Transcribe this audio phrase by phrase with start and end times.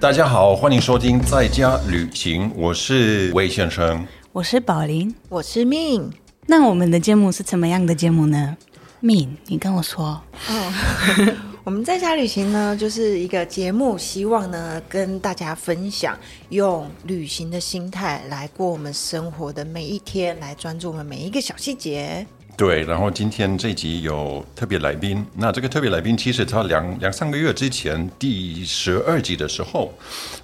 [0.00, 4.02] 大家好，欢迎收听在家旅行，我是魏先生。
[4.32, 6.10] 我是宝林，我是命。
[6.46, 8.56] 那我们的节目是怎么样的节目呢？
[9.00, 10.18] 命，你跟我说。
[11.64, 22.26] 我们在家旅行呢，就是一个节目，希望呢跟大家分享，用旅行的心态来过我们生活的每一天，来专注我们每一个小细节。
[22.60, 29.90] 对，然后今天这集有特别来宾，那这个特别来宾其实他两两三个月之前第十二集的时候，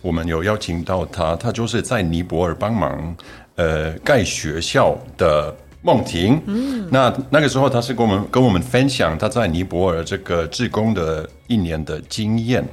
[0.01, 3.15] 我们有邀请到他，他就是在尼泊尔帮忙
[3.57, 6.41] 呃盖学校的梦婷。
[6.47, 12.67] 嗯，那那个时候他是跟我们跟我们分享他在尼泊尔这个志工的一年的经验。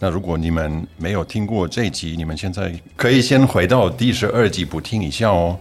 [0.00, 5.56] 那如果你们没有听过这集，你们现在可以先回到第十二集补听一下哦。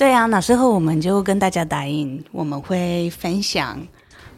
[0.00, 3.78] 对啊，那时候我们就跟大家答应，我们会分享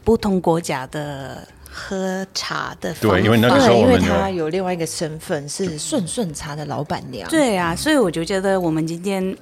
[0.03, 3.17] 不同国家的喝茶的方法。
[3.17, 7.31] 对，因为那个时候我们因为他有另外一个身份是顺顺茶的老板娘。
[7.31, 9.37] 对啊，所以我就觉得我们今天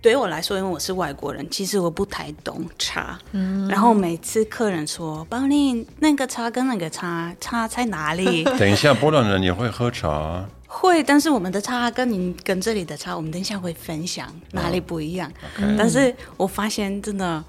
[0.00, 3.18] 对我来说，因为我是外国人，其实我不太懂茶。
[3.32, 10.42] 嗯，然后每次客人说：“宝丽，那个茶跟那个茶差在哪里？” 等一下，波兰人也会喝茶。
[10.66, 15.30] 会，但是我们的差跟您跟这里的差，我们等一下会分享哪里不一样。
[15.78, 17.42] 但是我发现真的，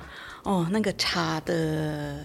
[0.47, 2.15] 哦，那个茶的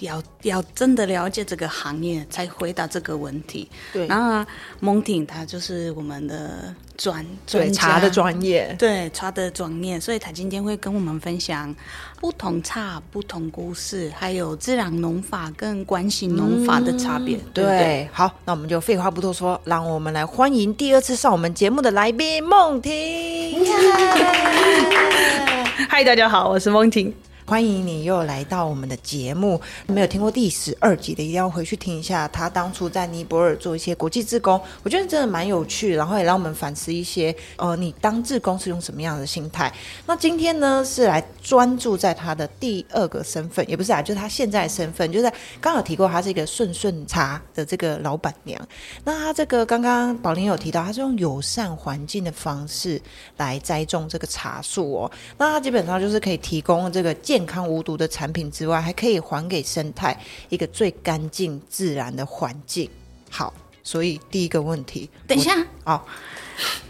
[0.00, 3.66] 要要真的了解这个行业，才回答这个问题。
[3.90, 4.44] 对，然后
[4.80, 11.74] 蒙婷他就是我们的专专茶的专业，对茶的专业，所以他今天会跟我们分享
[12.20, 17.38] 不同茶、不同故事，还有自然农法跟关系农法的差别。
[17.54, 23.64] 对不对，好，那我们就废话不多说，让我们来欢迎第二次上我们节目的来宾梦婷。
[25.88, 27.10] 嗨，大家好，我是梦婷。
[27.50, 29.60] 欢迎你又来到我们的节目。
[29.88, 32.28] 没有听过第十二集的，一定要回去听一下。
[32.28, 39.72] 他当初在尼泊尔做一些国际志工，我觉得真的蛮有趣，然后也让我们反思一些，呃，你当志工是用什么样的心态？
[40.06, 45.28] 那今天呢，是来专注在他的第二个身份，也不是啊，就是他现在的身份，就是
[45.60, 48.64] 刚好提过，他是一个顺顺茶的这个老板娘。
[49.02, 53.02] 那他这个刚刚宝林有提到，他是用友善环境的方式
[53.38, 55.10] 来栽种这个茶树哦。
[55.36, 60.18] 那他基本上就是可以提供这个健康无毒的产品之外，还可以还给生态
[60.48, 62.88] 一个最干净自然的环境。
[63.28, 63.52] 好，
[63.82, 66.00] 所以第一个问题，等一下哦，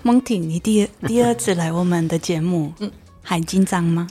[0.03, 2.91] 蒙婷，你第第二次来我们的节目，嗯，
[3.23, 4.07] 还紧张吗？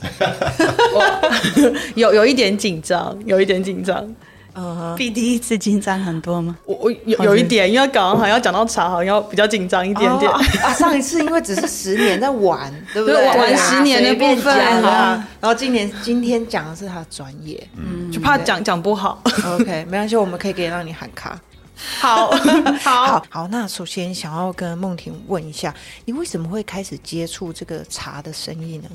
[1.96, 4.14] 有有一点紧张，有一点紧张。
[4.54, 6.56] 嗯，比第一次紧张很多吗？
[6.64, 10.30] 我我有有一点，因为刚刚好要讲到茶，好像要比较紧张一点点。
[10.30, 13.24] 啊，上一次因为只是十年在玩， 对不对？
[13.36, 15.26] 玩十年的部分啊。
[15.40, 19.22] 然后今年今天讲的是他的专业，嗯，就怕讲讲不好。
[19.58, 21.38] OK，没关系，我们可以给让你喊卡。
[21.98, 22.30] 好
[22.82, 25.74] 好好好，那首先想要跟梦婷问一下，
[26.04, 28.88] 你为什么会开始接触这个茶的生意呢？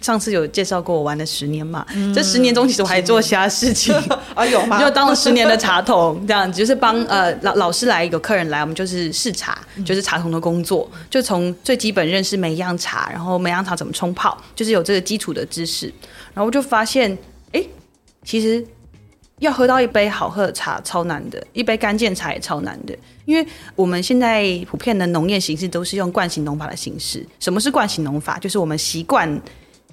[0.00, 3.94] 上次有介绍过我玩了十年嘛，这十年中其实我还做其他事情
[4.34, 4.80] 啊，有吗？
[4.80, 15.86] 就当了十年的茶童，这样子就是帮呃老老师来有客人来，我们就是试茶，就是茶童的工作，就从最基本认识每一样茶，然后每样茶怎么冲泡，就是有这个基础的知识，
[16.34, 17.16] 然后我就发现，
[17.52, 17.64] 哎，
[18.24, 18.64] 其实。
[19.42, 23.44] 要喝到一杯好喝的茶超难的，一杯干净茶也超难的，因为
[23.74, 27.26] 我们现在普遍的农业形式都是用惯性农法的形式。
[27.40, 28.38] 什么是惯性农法？
[28.38, 29.40] 就是我们习惯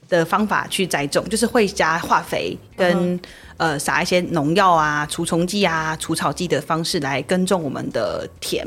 [0.07, 3.19] 的方法去栽种，就是会加化肥跟
[3.57, 8.66] 呃撒一些农药啊、除虫剂啊、除草剂的方式来耕种我们的田。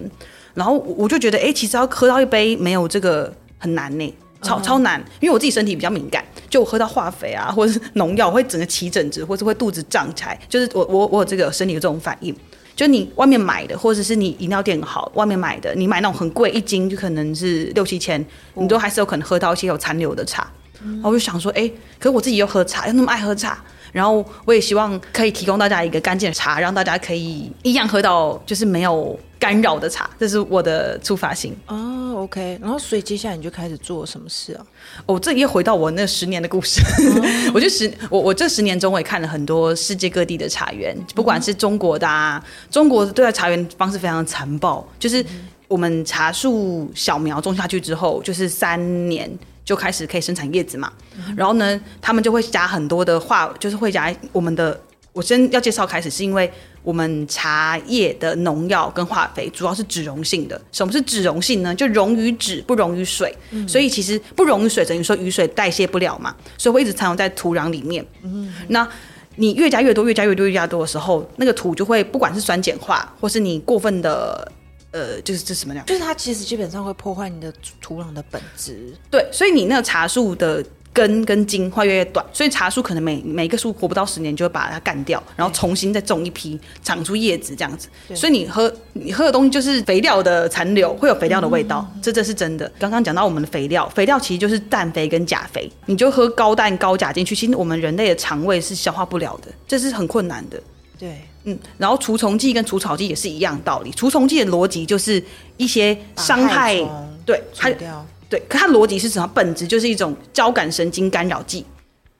[0.54, 4.14] 然后我就觉得，哎，其实要喝到一杯没有这个很难呢。
[4.42, 12.34] 超超难，因为我自己身体比较敏感，就我喝到化肥啊，或者是农药，我会整个起疹子，或是会肚子胀起来，就是我我我有这个身体有这种反应。
[12.74, 20.50] 就你外面买的，或者是你饮料店好外面买的，你买那种很贵，一斤就可能是六七千，你都还是有可能喝到一些有残留的茶。
[20.82, 31.52] 然后我就想说，哎，可是我自己又喝茶，又那么爱喝茶，然后我也希望可以提供大家一个干净的茶，让大家可以一样喝到就是没有干扰的茶，这是我的出发心。
[31.66, 34.64] 哦，OK，然后所以接下来你就开始做什么事啊？
[35.06, 36.80] 哦这又回到我那十年的故事，
[37.52, 42.40] 我就十我我这十年中我也看了很多世界各地的茶园，不管是中国的啊，
[42.70, 45.24] 中国对待茶园方式非常残暴，就是
[45.66, 48.78] 我们茶树小苗种下去之后，就是三
[49.08, 49.28] 年
[49.64, 50.92] 就开始可以生产叶子嘛，
[51.36, 54.80] 然后呢，他们就会加很多的化，就是会加我们的。
[55.12, 56.50] 我先要介绍开始，是因为
[56.82, 60.60] 我们茶叶的农药跟化肥主要是脂溶性的。
[60.72, 61.74] 什么是脂溶性呢？
[61.74, 63.34] 就溶于脂，不溶于水。
[63.68, 68.04] 所以其实不溶于水，等于说雨水代谢不了嘛，所以会一直残留在土壤里面。
[68.22, 68.88] 嗯那
[69.36, 74.50] 你越加越多，越加越多，越加多的时候，那个土就会不管是酸碱化，或是你过分的
[74.90, 75.84] 呃，就是这什么样？
[75.86, 77.50] 就是它其实基本上会破坏你的
[77.80, 78.92] 土壤的本质。
[79.10, 80.62] 对，所以你那个茶树的
[80.92, 87.88] 根跟茎会越来越短，所以茶树可能每每一个树活不到十年就会把它干掉，然后重新再种一批，长出叶子这样子。
[88.14, 92.70] 所以你喝你喝的东西就是肥料的残留，会有肥料的味道，这这是真的。
[92.78, 100.62] 刚刚讲到我们的肥料，肥料其实就是氮肥跟钾肥，你就喝高氮高钾进去，其实我们人类的肠胃是消化不了的，这是很困难的。
[100.98, 103.90] 对，嗯，然后除虫剂跟除草剂也是一样道理。
[103.92, 105.22] 除虫剂的逻辑就是
[105.56, 106.76] 一些伤害，
[107.24, 108.06] 对，它掉。
[108.32, 109.30] 对，可它逻辑是什么？
[109.34, 111.66] 本质就是一种交感神经干扰剂，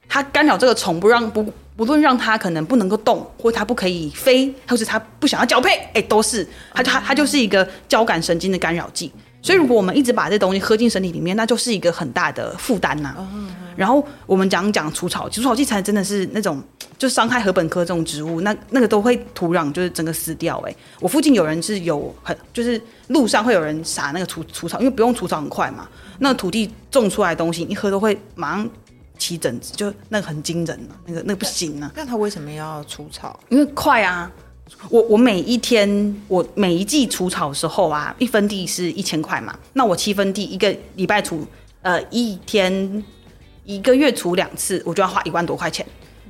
[0.07, 1.43] 它干扰这个虫，不让不
[1.75, 9.11] 不论让它可能不能够动，或它不可以飞，或是它不想要交配，哎，都是它它它就是一个交感神经的干扰剂。
[9.43, 13.15] 所以，如果我们一直把这东西喝进身体里面，那就是一个很大的负担呐。
[13.75, 16.63] 然后我们讲讲除草，除草剂才真的是那种
[16.97, 20.59] 就伤害禾本科这种植物，那那个都会土壤就是整个死掉。
[20.61, 25.89] 哎，我附近有人是有很就是路上会有人撒那个除除草，因为不用除草很快嘛。
[26.21, 28.71] 那土地种出来的东西一喝都会马上
[29.19, 31.91] 起疹子，就那个很惊人啊，那个那个不行啊。
[31.97, 33.41] 那他为什么要除草？
[33.49, 34.31] 因为快啊。
[34.89, 41.47] 我我每一天，我每一季除草的时候啊，一分地是一千块嘛，那我七分地一个礼拜除，
[41.83, 43.05] 呃，一天
[43.65, 45.87] 一个月除两次，我就要花一万多块钱。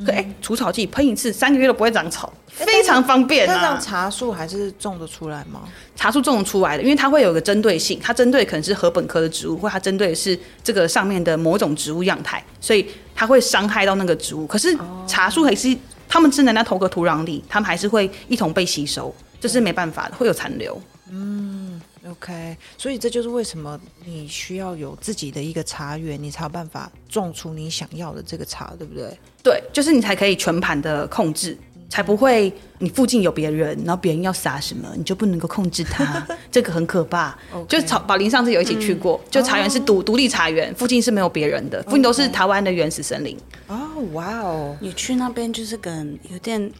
[0.06, 3.55] 可哎，除草剂喷一次，三个月都不会长草，非常方便啊。
[3.55, 5.62] 那样茶树还是种得出来吗？
[5.95, 14.47] 茶树种得出来的，因为它会有个针对性，它针对可能是禾本科的植物，或它针对的是这个上面的某种植物样态，所以它会伤害到那个植物。
[14.47, 15.77] 可是茶树还是。
[16.12, 20.79] 他们只能在投个土壤里，他们还是会一同被吸收，这是没办法的，会有残留。
[21.11, 29.19] 嗯，OK，所以这就是为什么你需要有自己的一个茶园，你才有办法种出你想要的这个茶，对不对？
[29.43, 31.56] 对，就是你才可以全盘的控制。
[31.88, 37.38] 才不会，你附近有别人，然后别人要撒什么，你就不能够控制它， 这个很可怕。
[37.69, 43.37] 就草宝林上次有一起去过，就茶园是独独立茶园，附近是没有别人的，附近都是台湾的原始森林。
[43.67, 46.70] 哦，哇哦，你去那边就是跟有点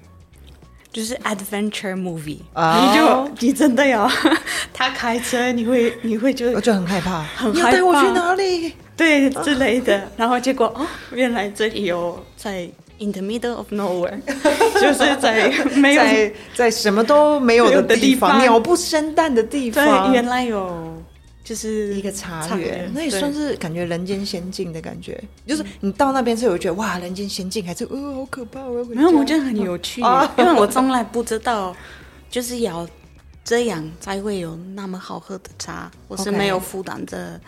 [0.93, 4.11] 就是 adventure movie，你就 你真的要
[4.73, 7.73] 他开车，你会你会就我就很害怕，很害怕。
[7.73, 8.73] 带我去哪里？
[8.97, 12.69] 对之类的，然后结果哦，原来这里有在。
[12.99, 14.21] In the middle of nowhere，
[14.81, 19.85] 就是在没有在在什么都没有的地方，鸟不生蛋的地方。
[19.85, 20.92] 对，原来有
[21.45, 25.23] 就是一个茶园，那也算是感觉人间仙境的感觉。
[25.47, 28.61] 就是你到那边之后，觉得哇，人间仙境，还是哦，好可怕。
[28.95, 30.01] 没有，我觉得很有趣，
[30.39, 31.75] 因为我从来不知道，
[32.31, 32.89] 就是要
[33.45, 37.41] 这样才会有那么好喝的茶，我是没有负担的，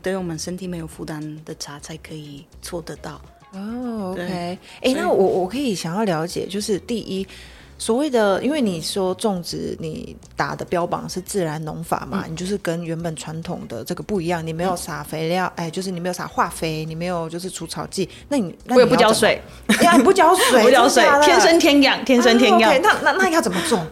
[0.00, 3.20] 对我们身体没有负担的茶才可以做得到。
[3.52, 7.26] 哦，OK，哎，那我我可以想要了解，就是第一，
[7.76, 19.40] 所谓的，因为你说种植，你打的标榜是自然农法嘛，你就是跟原本传统的这个不一样，你没有撒肥料，哎，就是你没有撒化肥，你没有就是除草剂，那你我也不浇水，
[19.82, 23.84] 呀，你不浇水， 不浇水，天生天养，天生天养，那那那要怎么种？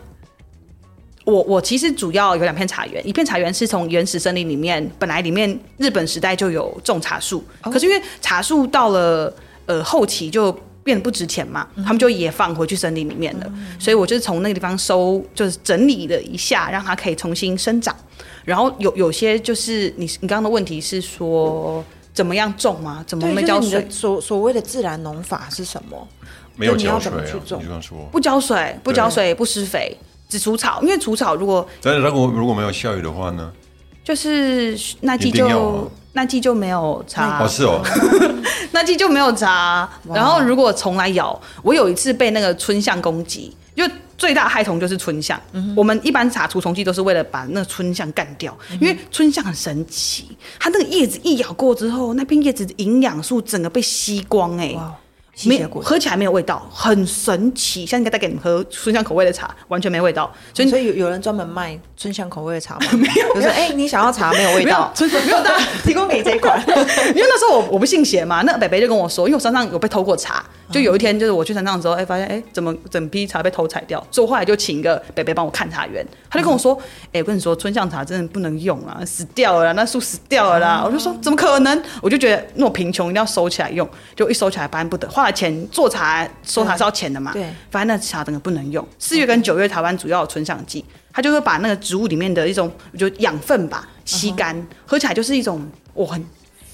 [1.25, 9.35] 我我其实主要有两片茶园，一片茶园是从原始森林里面，本来里面日本时代就有种茶树，可是因为茶树到了。
[9.65, 10.53] 呃，后期就
[10.83, 13.53] 变得不值钱嘛，他们就也放回去森林里面了。
[13.79, 17.95] 所以我就是从那个地方收，就是整理了一下，让它可以重新生长。
[18.45, 23.05] 然后有有些就是你你刚刚的问题是说怎么样种吗？
[23.07, 23.87] 怎么没浇水？
[23.89, 26.09] 所所谓的自然农法是什么？
[26.57, 27.11] 没有浇水，
[28.11, 29.97] 不浇水，不浇水，不施肥，
[30.29, 30.81] 只除草。
[30.83, 33.53] 因为除草如果但是如果如果没有下雨的话呢？
[34.05, 37.83] 就是那季就那季就没有查哦是哦，
[38.73, 39.89] 那季就没有查。
[40.13, 43.83] 然后如果虫来咬，我有一次被那个春象攻击，就
[44.19, 45.41] 最大害虫就是春象。
[45.75, 54.77] 我们一般查除虫剂都是为了把那春象干掉，因为春象很神奇，它那个叶子一咬过之后，那片叶子的营养素整个被吸光哎。
[55.45, 57.87] 没喝起来没有味道，很神奇。
[57.87, 60.31] 像应该带给你们喝春香口味的茶，完全没味道。
[60.53, 62.87] 所以所以有有人专门卖春香口味的茶吗？
[62.93, 65.51] 没有，我说哎，你想要茶没有味道，春香没有的，
[65.83, 66.63] 提供给你这一款。
[66.69, 70.45] 因为那时候我我不信邪嘛，那北北就跟我说，因为我身上有被偷过茶。
[70.73, 74.05] 就有一天，就是我去山上的时候，哎，发现哎，怎么整批茶被偷采掉？
[74.11, 76.77] 所以我后来就请一个北北帮我看茶园，他就跟我说，
[77.13, 80.83] 哎，我跟你说，春象茶真的不能用啊，死掉了，那树死掉了啦。
[80.85, 81.83] 我就说怎么可能？
[82.01, 83.89] 我就觉得那么贫穷，一定要收起来用。
[84.17, 87.33] 就一收起来，不然不得，花了钱做茶，收茶是要钱的嘛。
[87.33, 88.87] 对，发现那茶真的不能用。
[88.99, 96.25] 四月跟九月，台湾主要春象季，它就会把那个植物里面的一种，就养分吧吸干，喝起来就是一种我很，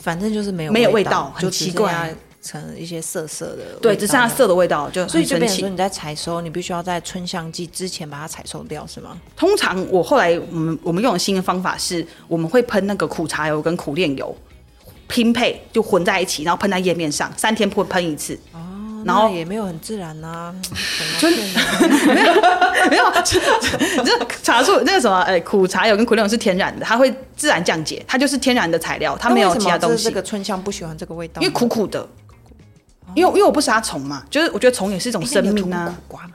[0.00, 2.14] 反正就是没有没有味道，很奇怪。
[2.48, 9.18] 成一些涩涩的味道，对，只剩下涩的味道，就所以就生气变成说你在采收，你必须要在春香季之前把它采收掉，是吗？
[9.36, 14.34] 通常我后来我们我们用的新的方法是，我们会喷那个苦茶油跟苦炼油
[15.06, 18.34] 拼配，就混在一起，然后喷在叶面上，三天喷喷一次。
[18.54, 18.64] 哦
[19.04, 20.52] 然后也没有很自然呐、
[21.20, 21.32] 真
[22.12, 22.34] 没有
[22.90, 23.40] 没有，这
[24.04, 30.02] 这茶树那个什么，哎，苦茶油跟苦炼油是天然的，它会自然降解，它就是天然的材料，它没有其他东西。
[30.02, 31.40] 这这个春香不喜欢这个味道？
[31.40, 32.06] 因为苦苦的，
[33.14, 35.94] 因为因为我不杀虫嘛，就是我觉得虫也是一种生命啊。
[35.96, 36.34] 苦瓜嘛，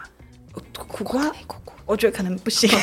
[0.88, 1.32] 苦瓜，
[1.86, 2.70] 我觉得可能不行，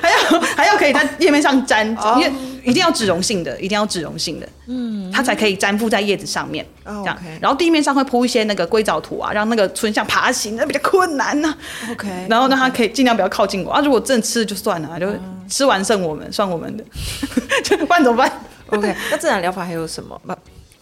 [0.00, 1.86] 还要还要可以在叶面上粘，
[2.16, 2.32] 因为
[2.64, 7.18] 一定要脂溶性的，一定要脂溶性的，嗯，它才可以粘附在叶子上面，哦这样。
[7.40, 11.54] 然后地面上会铺一些那个硅藻土啊，让那个春象爬行，那比较困难呐、
[11.90, 15.06] OK，然后让它可以尽量不要靠近我啊，如果真的吃了就算了，就
[15.48, 16.84] 吃完剩我们，算我们的，
[17.62, 18.32] 就不然怎么办
[18.68, 20.20] ？OK，那自然疗法还有什么？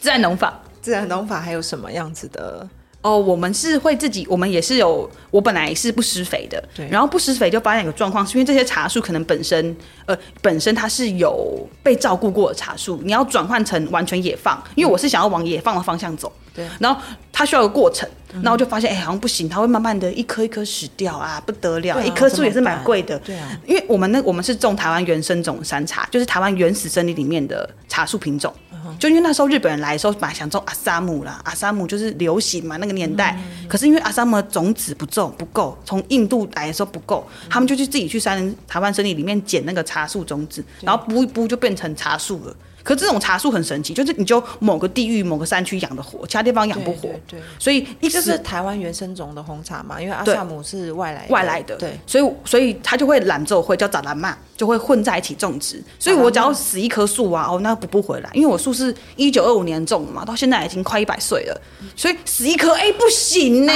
[0.00, 0.59] 自然农法。
[0.83, 2.69] 自然农法还有什么样子的？
[3.01, 6.89] 哦，我们是会自己，我们也是有，我本来是不施肥的，对。
[6.89, 16.65] 然后不施肥就发现有个状况，是因为这些茶树可能本身，呃，本身它是有被照顾过的茶树，你要转换成完全野放，因为我是想要往野放的方向走，对。
[16.79, 17.01] 然后
[17.33, 28.55] 它需要一个过程，然后就发现，哎、好像不行，它会慢慢的一棵一棵死掉啊，不得了，啊一棵树也是蛮贵的，对啊，因为我们那我们是种台湾原生种山茶，就是台湾原始森林里面的茶树品种。
[28.99, 33.39] 就因为那时候日本人来的时候，本来想种阿萨姆啦，阿萨姆就是流行嘛，那个年代。
[33.69, 42.57] 可是因为阿萨姆的种子不种不够，从印度来的时候不够，他们就去自己去山台湾森林里面捡那个茶树种子，然后补一补就变成茶树了。
[42.83, 47.03] 可这种茶树很神奇，就是你就某个地域、某个山区养得活，其他地方养不活。
[47.03, 47.43] 对对对。
[47.59, 50.35] 所以一就是台湾原生种的红茶嘛，因为阿对。
[50.35, 55.81] 萨姆是外来外来的，对，所以所以它就会懒奏会叫杂兰嘛，就会混在一起种植。
[55.99, 61.61] 所以我只要死一棵树啊，哦，那补不回来，因为我树是一九二五年种的嘛，到现在已经快一百岁了，
[61.95, 63.73] 所以死一棵，哎、不行呢、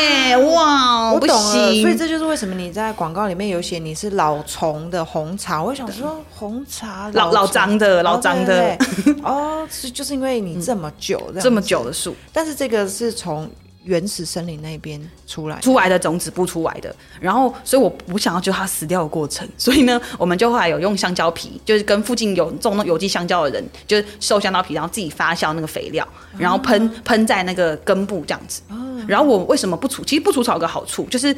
[0.53, 5.63] 哇，不我懂了，行，所以这就是为什么你在广告里面有写你是老虫的红茶。
[5.63, 8.77] 我想说红茶老老虫张的老张的
[9.23, 12.15] 哦是就是因为你这么久这么久的树。
[12.33, 13.51] 但是这个是从
[13.85, 28.61] 原始森林那边出来，出来的种子不出来的，然后所以我不想要就它死掉的过程，所以呢，我们就后来有用香蕉皮，就是跟附近有种那有机香蕉的人，就是收香蕉皮，然后自己发酵那个肥料，然后喷喷在那个根部这样子。
[29.07, 30.03] 然后我为什么不除？
[30.03, 31.37] 其实不除草有个好处就是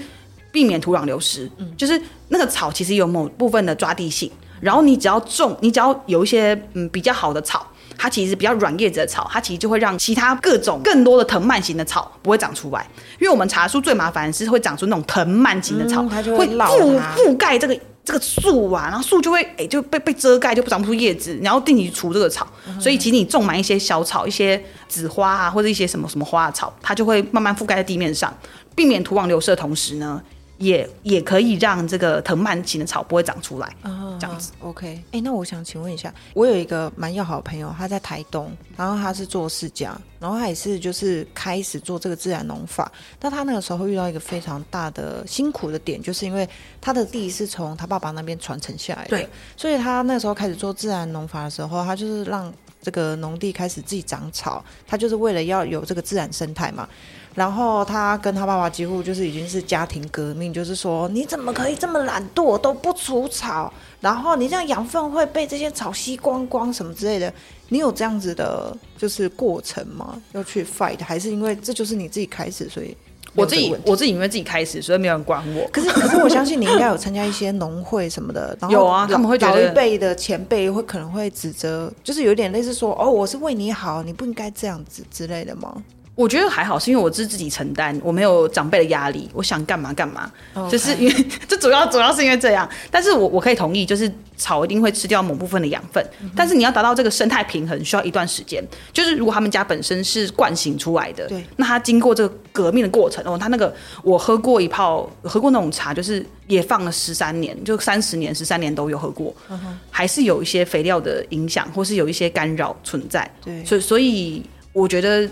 [0.50, 1.70] 避免土壤流失，嗯。
[1.76, 7.66] 就是那个草其实有某部分的抓地性，然后你只要种，你只要有一些嗯比较好的草。
[8.00, 12.88] 它其实比较软叶子的草，它其实就会让其他各种更多的藤蔓型的草不会长出来，
[13.18, 22.46] 因为我们茶树最麻烦的是会长出那种藤蔓型的草，嗯它就会覆它覆盖这个这个树啊，然后树就会哎、就被被遮盖，就不长不出叶子，然后定期除这个草。
[22.78, 28.32] 所以其实你种满一些小草、一些紫花啊，或者一些什么什么花的草，它就会慢慢覆盖在地面上，
[28.76, 30.22] 避免土壤流失的同时呢，
[30.58, 33.74] 也也可以让这个藤蔓型的草不会长出来。
[34.20, 34.52] 这样子。
[34.60, 46.48] OK，哎、那我想请问一下，我有一个蛮要好的朋友，他在台东，然后他是做世家，然后他也是就是开始做这个自然农法，但他那个时候会遇到一个非常大的辛苦的点，就是因为
[46.80, 56.88] 他的地是从他爸爸那边传承下来的，对，所以他那时候开始做自然农法的时候，他就是让这个农地开始自己长草，他就是为了要有这个自然生态嘛。
[57.34, 67.32] 然后他跟他爸爸几乎就是已经是家庭革命，就是说你怎么可以这么懒惰都不除草，然后你这样养分会被这些草吸光光什么之类的。
[67.68, 70.20] 你有这样子的，就是过程吗？
[70.32, 72.96] 要去 fight，还是因为这就是你自己开始，所以
[73.34, 75.68] 我自己我自己因为自己开始，所以没有人管我。
[75.70, 85.82] 可是，可是我相信你应该有参加一些农会什么的， 然后有啊他们会觉得老一辈的前辈会可能会指责，就是有点类似说，哦，我是为你好，你不应该这样子之类的吗？
[86.18, 90.28] 我觉得还好，是因为我是自己承担，我没有长辈的压力，我想干嘛干嘛。
[90.68, 98.60] 就是因为 这主要主要是因为这样，但是我我可以同意，就是草一定会吃掉某部分的养分，嗯但是你要达到这个生态平衡，需要一段时间。
[98.92, 103.72] 就是如果他们家本身是惯性出来的，对，那他经过这个革命的过程，哦，他那个
[104.02, 113.30] 我喝过一泡，喝过那种茶，就是也放了十三年，就三十年、十三年都有喝过，嗯还是有一些肥料的影响，或是有一些干扰存在。
[113.44, 113.64] 对。
[113.64, 115.28] 所以所以我觉得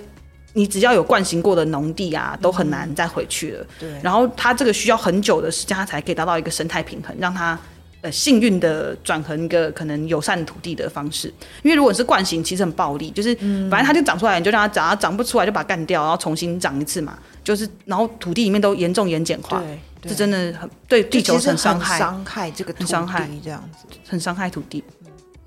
[0.56, 3.66] 你只要有惯行过的农地啊，都很难再回去了。
[3.78, 7.56] 对然后它这个需要很久的时间，它才可以达到一个生态平衡，让它。
[8.02, 11.32] 呃，幸运的转成一个可能友善土地的方式，
[11.62, 13.34] 因为如果是惯性，其实很暴力，就是
[13.70, 19.62] 反正它就长出来，你就让它长，它长不出来就把它干掉，然后重新长一次嘛，就是然后土地里面都严重盐碱化，
[20.02, 23.86] 对，这真的很对地球很伤害，伤害这个土很伤害地这样子。
[24.06, 24.84] 很伤害土地。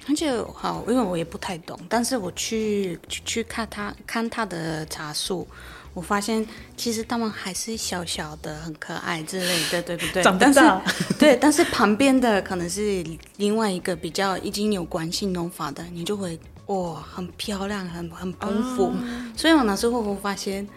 [0.09, 5.47] 而且好，因为我也不太懂，但是我去去去看他看他的茶树，
[5.93, 6.43] 我发现
[6.75, 10.23] 其实他们还是小小的、很可爱之类的，对不对？
[10.23, 10.83] 长不但是大
[11.19, 13.05] 对，但是旁边的可能是
[13.37, 18.91] 另外一个比较已经有关系农法的，你就会哇，很漂亮，很很丰富。
[19.37, 20.67] 所以我那时候我发现，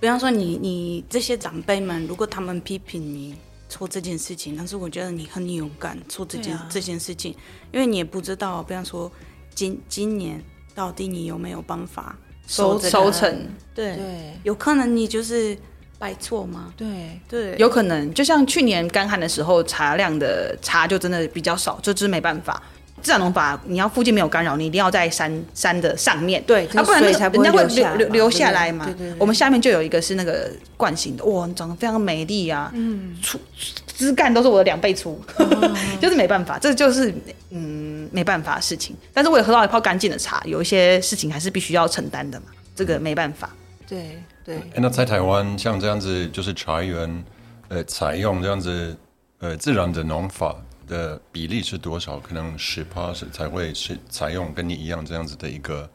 [0.00, 3.36] 比方说你你这些长辈们，如果他们批评你
[3.70, 6.66] 做这件事情，但是我觉得你很勇敢做这件、啊。
[6.68, 7.34] 这件事情，
[7.72, 9.10] 因为你也不知道，比方说
[9.54, 13.48] 今今年到底你有没有办法收这个收成。
[13.72, 14.38] 对，对。
[14.42, 15.56] 有可能你就是
[15.98, 16.74] 拜错吗？
[16.76, 22.60] 对，对，有可能，就像去年干旱的时候，茶量的茶就真的比较少，这就是没办法。
[23.02, 28.84] 自然农法，你要附近没有干扰，你一定要在山山的上面，对啊，不然那个才不会人家会流下来嘛流流下来嘛。
[28.84, 29.16] 对对对。
[29.18, 33.38] 我们下面就有一个是那个惯性的，哇，长得非常美丽啊，嗯，粗
[33.86, 35.20] 枝干都是我的两倍粗，
[36.00, 37.14] 就是没办法，这就是
[37.50, 38.96] 嗯没办法的事情。
[39.12, 43.50] 但是我也喝到一泡干净的茶，有一些事情还是必须要承担的嘛，这个没办法。
[43.86, 47.24] 对对，哎那在台湾像这样子，就是茶园，
[47.68, 48.96] 呃，采用这样子，
[49.40, 50.54] 呃，自然的农法
[50.90, 52.18] 的比例是多少？
[52.18, 55.88] 可能十趴是才会是采用跟你一样这样子的一个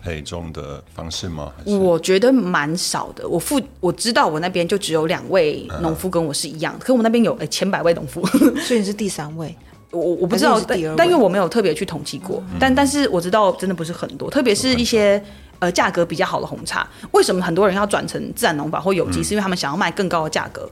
[0.00, 1.52] 配种的方式吗？
[1.56, 3.26] 还是我觉得蛮少的。
[3.26, 8.24] 我父我知道我那边就只有两位农夫跟我是一样，可我们那边有哎千百位农夫，
[8.60, 9.56] 所以你是第三位，
[9.90, 10.60] 我我不知道，
[10.96, 15.20] 但因为我没有特别去统计过，但但是我知道真的不是很多，特别是一些。
[15.60, 19.22] 呃，价格比较好的红茶，为什么很多人要转成自然农法或有机？
[19.22, 20.68] 是因为他们想要卖更高的价格。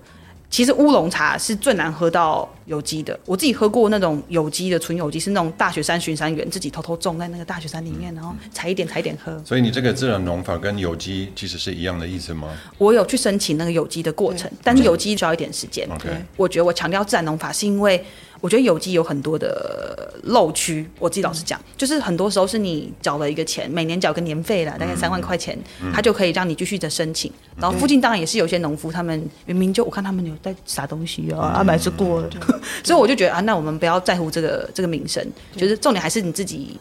[0.52, 3.18] 其实乌龙茶是最难喝到有机的。
[3.24, 9.42] 我自己喝过那种有机的纯有机，是那种大雪山巡山员自己偷偷种在那个大雪山里面，然后采一点采一点喝。
[9.46, 15.88] 所以你这个自然农法跟有机其实是一样的意思吗我有去申请那个有机的过程，但是有机需要一点时间。
[15.90, 18.04] ？OK，我觉得我强调自然农法，是因为
[18.42, 20.84] 我觉得有机有很多的漏区。
[20.98, 25.56] 我自己老实讲，就是很多时候是你缴了一个钱，每年缴个年费啦，大概三万块钱，
[25.94, 27.30] 它就可以让你继续的申请。
[27.56, 32.28] 然后附近当然也是有些农夫，他们明明就我看他们有在撒东西啊，啊买是过了，
[32.82, 35.24] 所以我就觉得啊，那我们不要在乎这个这个名声，
[35.56, 36.76] 就是重点还是你自己，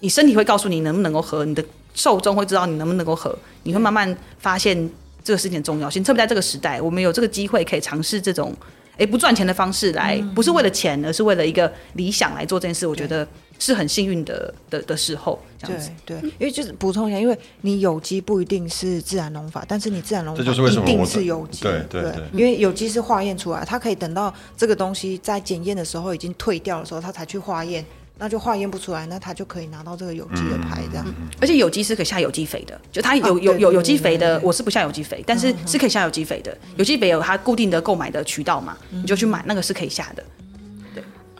[0.00, 4.76] 你身体会告诉你能不能够喝，你的受众会知道你能不能够喝，你会慢慢发现
[5.24, 6.04] 这个事情的重要性。
[6.04, 8.54] 特别在这个时代，我们有这个机会可以尝试这种。
[8.98, 13.26] 诶不赚钱的方式来，不是为了钱，而是为了一个理想来做这件事，我觉得
[13.58, 15.90] 是很幸运的的的时候，这样子。
[16.04, 16.20] 对。
[16.20, 22.22] 对，因为就是补充一下，因为你有机不一定是自然农法，但是你自然农法这就是为什么一定我是有机，对对对。
[22.32, 27.84] 因为有机是化验出来，它可以等到这个东西在检验的时候已经退掉的时候，它才去化验，
[28.18, 31.06] 那就化验不出来，那他就可以拿到这个有机的牌，这样。
[31.40, 36.56] 而且有机是可以下有机肥的，就它有有有有机肥的，我是不下有机肥，但是是可以下有机肥的。
[36.76, 40.24] 有机肥有它固定的购买的渠道嘛，你就去买，那个是可以下的。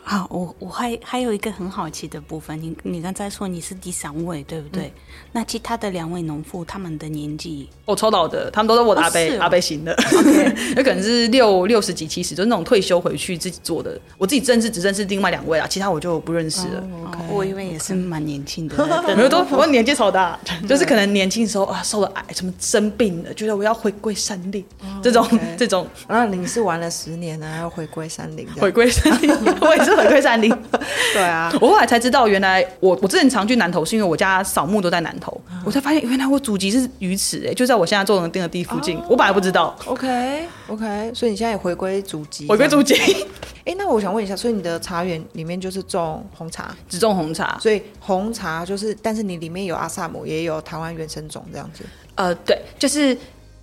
[0.09, 4.91] 好，我我还还有一个很好奇的部分，你你刚才说你是第三位，对不对？
[5.33, 9.43] 那其他的两位农妇他们的年纪，我抽到的，他们都是我的阿贝、是哦。
[9.43, 9.95] 阿伯型的，
[10.79, 14.01] 有可能是六六十几、七十，就是那种退休回去自己做的。
[14.17, 16.81] 我自己认识只认识另外两位啦，其他我就不认识了。
[16.81, 18.77] 哦我以为也是蛮年轻的，
[19.15, 24.65] 没有都我年纪超大， 就是可能年轻的时候啊受了癌，什么生病了，觉得我要回归山林，
[25.03, 25.87] 这种这种。
[26.09, 30.55] 然后你是玩了十年了，还要回归山林，回归山林，我也是回归山林。
[31.13, 39.77] 对啊，我后来才知道，原来我我之前常去南投，是因为我家扫墓都在南投，我才发现原来我祖籍是鱼池，哎，就在我现在做农店的地附近，我本来不知道。
[39.87, 42.95] OK OK，所以你现在也回归祖籍，回归祖籍，
[43.65, 47.59] 哎，那我想问一下，所以你的茶园里面就是种红茶，只种红茶。
[47.61, 51.85] 所以红茶就是，但是你里面有阿萨姆，也有台湾原生种这样子。
[52.15, 53.17] 呃，对，就是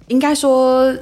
[0.08, 0.96] 应该说，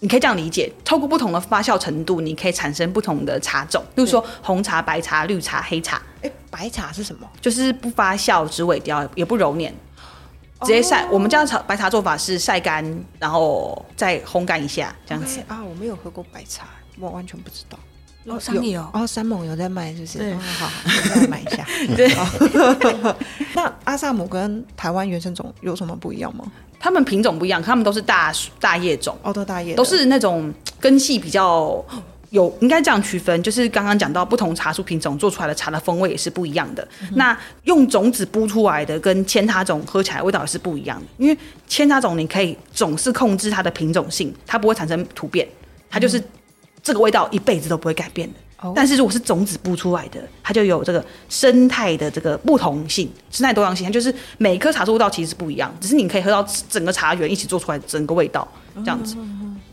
[0.00, 7.28] 你可以这样理解，透过不同的发酵程度，你可以产生不同的茶种，例如说红茶、白茶、绿茶、黑茶，哎，白茶是什么？
[7.40, 9.72] 就是不发酵、只萎凋，也不揉捻。
[10.62, 12.84] 直接晒，我们家茶白茶做法是晒干，
[13.18, 15.40] 然后再烘干一下，这样子。
[15.48, 16.66] 啊，我没有喝过白茶，
[16.98, 17.78] 我完全不知道。
[18.26, 20.18] 哦山里有哦，山盟有在卖，是不是？
[20.18, 21.66] 对哦好，好买一下。
[21.96, 22.14] 对，
[23.56, 26.44] 那阿萨姆跟台湾原生种有什么不一样吗？
[26.80, 31.84] 他们品种不一样，他们都是大大叶种，哦，都大叶都是那种根系比较
[32.30, 36.88] 有，应该这样区分，就是刚刚讲到不同茶树品种做出来的茶的风味也是不一样的。
[37.12, 41.36] 那用种子播出来的跟扦插种喝起来味道也是不一样的，因为
[41.68, 45.46] 扦插种你可以总是控制它的品种性，它不会产生突变，
[45.90, 46.22] 它就是
[46.82, 48.38] 这个味道一辈子都不会改变的。
[48.62, 58.46] 哦但是如果是种子播出来的，它就有这个生态的这个不同性，生态多样性，它就是每棵茶树味道其实是不一样，只是你可以喝到整个茶园一起做出来的整个味道
[58.76, 59.16] 这样子。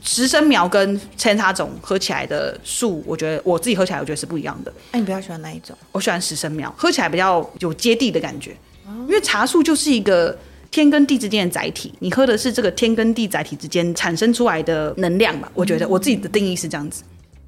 [0.01, 4.71] 十生苗跟扦插种喝起来的树，我觉得我自己喝起来我觉得是不一样的。
[4.91, 5.75] 哎，你比较喜欢哪一种？
[5.91, 8.55] 我喜欢十生苗，喝起来比较有接地的感觉，
[9.07, 10.37] 因为茶树就是一个。
[10.69, 15.49] 天跟地之间的载体，你喝的是这个天跟地载体之间产生出来的能量吧？
[15.53, 17.03] 我觉得我自己的定义是这样子。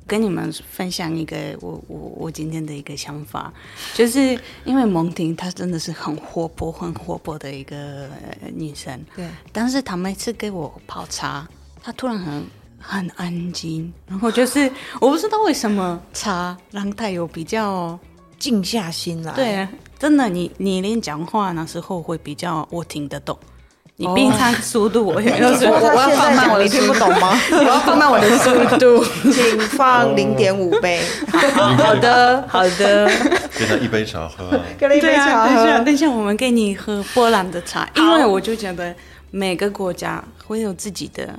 [0.09, 3.53] 跟你们分享一个我我我今天的一个想法，
[3.93, 8.09] 就是因为蒙婷她真的是很活泼、很活泼的一个
[8.55, 9.27] 女生，对。
[9.53, 11.47] 但是她每次给我泡茶，
[11.83, 12.43] 她突然很
[12.79, 14.69] 很安静，然后就是
[14.99, 17.97] 我不知道为什么茶让她有比较
[18.39, 19.33] 静下心来。
[19.33, 19.67] 对。
[19.99, 23.37] 真的，你你连讲话那时候会比较我听得懂，
[23.99, 27.37] 你平常速度我有时候我要放慢我的听不懂吗？
[27.51, 31.01] 我要放慢我的速度，请放零点五倍。
[31.53, 33.05] 好的，好的。
[33.57, 35.83] 给他一杯茶喝，给他一杯茶喝。
[35.83, 38.95] 等一下，我们给你喝波兰的茶，因为我就觉得
[39.31, 41.37] 每个国家会有自己的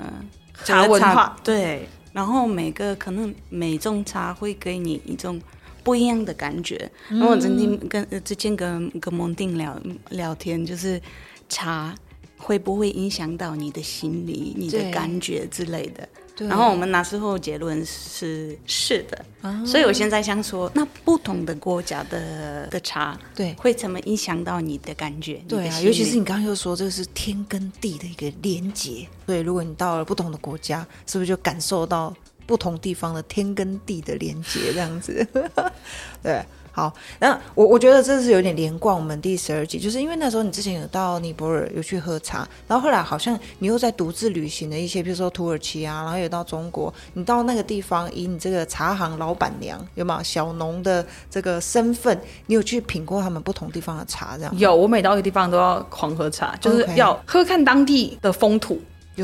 [0.63, 1.89] 茶文化，对。
[2.13, 5.41] 然后每个可能每种茶会给你一种。
[5.83, 6.79] 不一样的感觉。
[7.09, 9.75] 然后我曾经跟之前跟跟蒙定聊
[10.11, 11.01] 聊天，就是
[11.49, 11.95] 茶
[12.41, 16.09] 会不会影响到你的心理、你的感觉之类的。
[16.49, 19.25] 然后我们那时候结论是是的。
[19.65, 25.35] 所以我现在想说，那不同的国家的的茶，对，会怎么影响到你的感觉？
[25.47, 29.07] 对啊，尤其是你刚刚又说这个是天跟地的一个连接。
[29.27, 32.15] 所以，如果你到了不同的国家，是不是就感受到？
[32.47, 35.25] 不同地方的天跟地的连接，这样子，
[36.21, 54.37] 对，好，那我我觉得这是有点连贯我们第十二集，就是因为那时候你之前有到尼泊尔有去喝茶，然后后来好像你又在独自旅行的一些，比如说土耳其啊，然后也到中国，你到那个地方以你这个茶行老板娘有没有小农的这个身份，你有去品过他们不同地方的茶？
[54.37, 58.81] 这样有，我每到一个地方都要狂喝茶，就是要喝看当地的风土。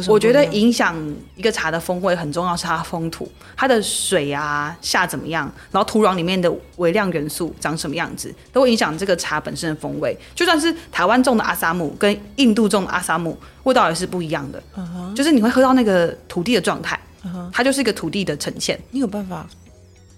[0.09, 0.94] 我觉得影响
[1.37, 10.14] 一个茶的风味很重要，是它风土，它的水啊下怎么样，然后土壤里面的微量元素长什么样子，都会影响这个茶本身的风味。
[10.35, 14.62] 就算是台湾种的阿萨姆跟印度种的阿萨姆，味道也是不一样的。
[15.14, 17.01] 就是你会喝到那个土地的状态，
[17.51, 18.79] 它就是一个土地的呈现。
[18.90, 19.46] 你有办法？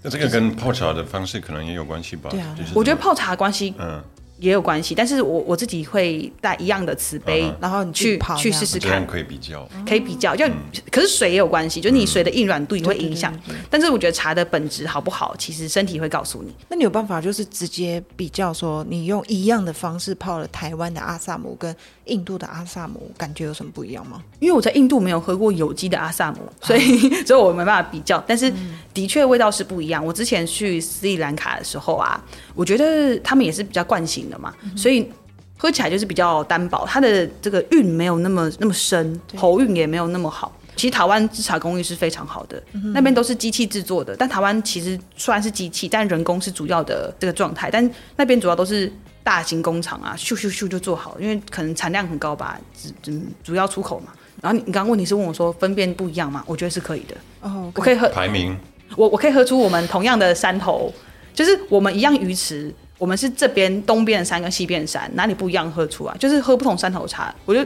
[0.03, 2.31] 那这个跟泡茶的方式可能也有关系吧？
[2.31, 4.03] 对啊，我觉得泡茶关系，嗯。
[4.39, 10.37] 也有关系，但是我我自己会带一样的瓷杯，然后你去去试试看，可以比较，可以比较。
[10.37, 10.45] 就
[10.91, 13.37] 可是水也有关系，就是你水的硬软度也会影响。
[13.69, 16.55] 但是我觉得茶的本质好不好，其实身体会告诉你。
[16.69, 21.75] 那你有办法就是直接比较说，你用一样的方式泡了台湾的阿萨姆跟
[22.05, 24.23] 印度的阿萨姆，感觉有什么不一样吗？
[24.39, 28.23] 因为我在印度没有喝过有机的阿萨姆，所以所以我没办法比较。
[28.27, 28.53] 但是
[28.95, 30.05] 的确味道是不一样。
[30.05, 32.23] 我之前去斯里兰卡的时候啊，
[32.59, 34.29] 我觉得他们也是比较惯性。
[34.29, 35.09] 的嘛，所以
[35.57, 40.53] 喝起来就是比较单薄，它的这个韵没有那么那么深，喉韵也没有那么好。
[40.75, 42.61] 其实台湾制茶工艺是非常好的，
[42.93, 44.17] 那边都是机器制作的。
[44.17, 47.71] 但台湾其实虽然是机器，但人工是主要的这个状态。
[47.71, 48.93] 但那边主要都是
[49.23, 52.59] 大型工厂啊，咻咻咻就做好，因为可能产量很高吧，
[53.03, 53.13] 主
[53.45, 54.13] 主要出口嘛。
[54.43, 56.45] 然后你你刚刚问题是问我说分辨不一样吗？
[56.47, 57.17] 我觉得是可以的。
[57.41, 58.57] 哦，我可以喝排名，
[58.97, 60.93] 我我可以喝出我们同样的山头，
[61.39, 62.75] 就是我们一样鱼池。
[62.99, 66.13] 我们是这边东边的山跟西边的山，哪里不一样喝出来？
[66.19, 67.33] 就是喝不同山头茶。
[67.45, 67.65] 我就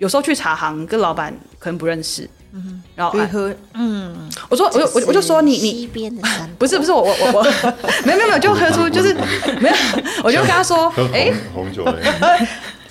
[0.00, 7.42] 有时候去茶行跟老板可能不认识，嗯，然后喝，嗯，我说我就我我就说你你西边的山不是不是我我我我
[8.04, 9.14] 没有没有没有就喝出就是
[9.60, 9.76] 没有，
[10.24, 11.84] 我就跟他说 哎红酒，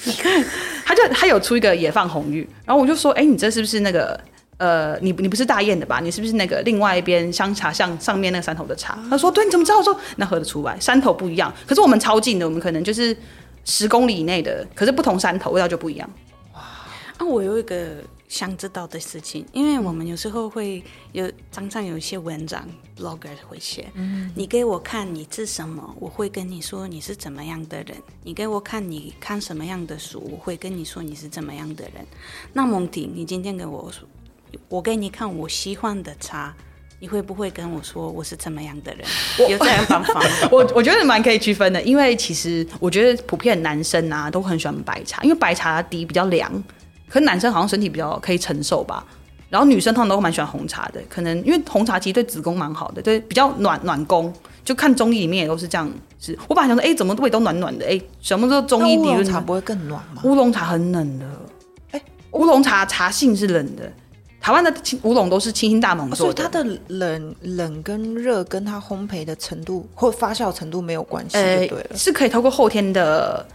[0.05, 0.41] 你看
[0.85, 4.17] 他就他有出一个野放红玉，然后我就说哎你这是不是那个？
[4.61, 5.99] 呃，你你不是大雁的吧？
[5.99, 8.95] 你是不是那个另外一边香茶巷上面那个山头的茶？
[9.09, 9.79] 他说：对，你怎么知道？
[9.79, 11.51] 我说那喝得出来，山头不一样。
[11.65, 13.17] 可是我们超近的，我们可能就是
[13.65, 16.07] 十公里以内的，可是不同山头味道就不一样。
[16.53, 16.61] 哇！
[17.17, 17.87] 啊，我有一个
[18.27, 22.63] 想知道的事情，因为我们有时候会有常常有一些文章
[22.95, 27.97] ，blogger 会写，嗯，你给我看你是什么，我会跟你说你是怎么样的人。
[28.23, 32.05] 你给我看你看什么样的书，我会跟你说你是怎么样的人。
[32.53, 34.07] 那蒙婷，你今天跟我说。
[34.69, 36.53] 我给你看我喜欢的茶，
[36.99, 39.05] 你会不会跟我说我是怎么样的人？
[39.49, 40.21] 有这样方法？
[40.51, 46.51] 我我觉得蛮可以区分的，因为其实我觉得普遍男生啊都很喜欢白茶，因为白茶底比较凉，
[47.09, 49.05] 可男生好像身体比较可以承受吧。
[49.49, 54.33] 然后女生通常都蛮喜欢红茶的，可能因为红茶其实对子宫蛮好的，对比较暖暖宫。
[54.63, 57.85] 就看中医里面也都是这样，是我本来想说，哎，怎么胃都暖暖的？
[57.85, 60.21] 哎，什么时候中医乌龙茶不会更暖吗？
[60.23, 61.25] 乌龙茶很冷的，
[61.89, 62.01] 哎，
[62.33, 63.91] 乌龙茶茶性是冷的。
[64.41, 64.73] 台湾的
[65.03, 73.45] 乌龙都是清新大浓做的，所以它的冷冷跟热跟它烘焙的程度或发酵程度没有关系，对了，是可以透过后天的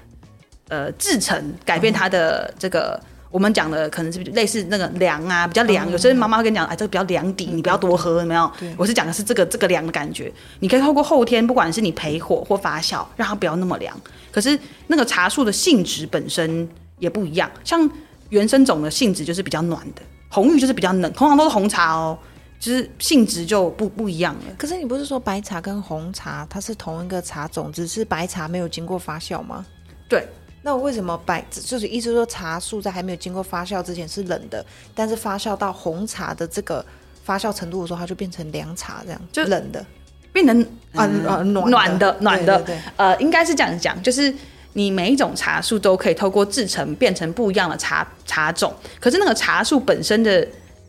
[0.68, 2.98] 呃制成改变它的这个
[3.32, 5.90] 我们讲的可能是类似那个凉啊，比较凉。
[5.90, 8.50] 有些妈妈会跟你讲，哎，这个比较凉底，你不要多喝，有没有？
[8.76, 10.32] 我是讲的是这个这个凉的感觉。
[10.60, 13.94] 你可以透过后天，不管是你培火或发酵，让它不要那么凉。
[14.30, 16.66] 可是那个茶树的性质本身
[16.98, 17.90] 也不一样，像
[18.30, 22.18] 原生种的性质就是比较暖的，红玉就是比较冷，通常都是红茶哦，
[22.58, 24.54] 就是性质就不不一样了。
[24.58, 29.64] 可是你不是说白茶跟红茶它是同一个茶种，只是白茶没有经过发酵吗？
[30.08, 30.26] 对。
[30.62, 36.84] 那我为什么白就是意思说茶树在还没有经过发酵之前是冷的，但是发酵到红茶的这个
[37.22, 39.86] 发酵程度的时候，它就变成凉茶这样，就冷的，
[40.32, 44.34] 变成啊暖暖的暖的，对，呃，应该是这样讲，就是
[44.76, 50.46] 你每一种茶树都可以透过制成变成不一样的茶茶种，可是那个茶树本身的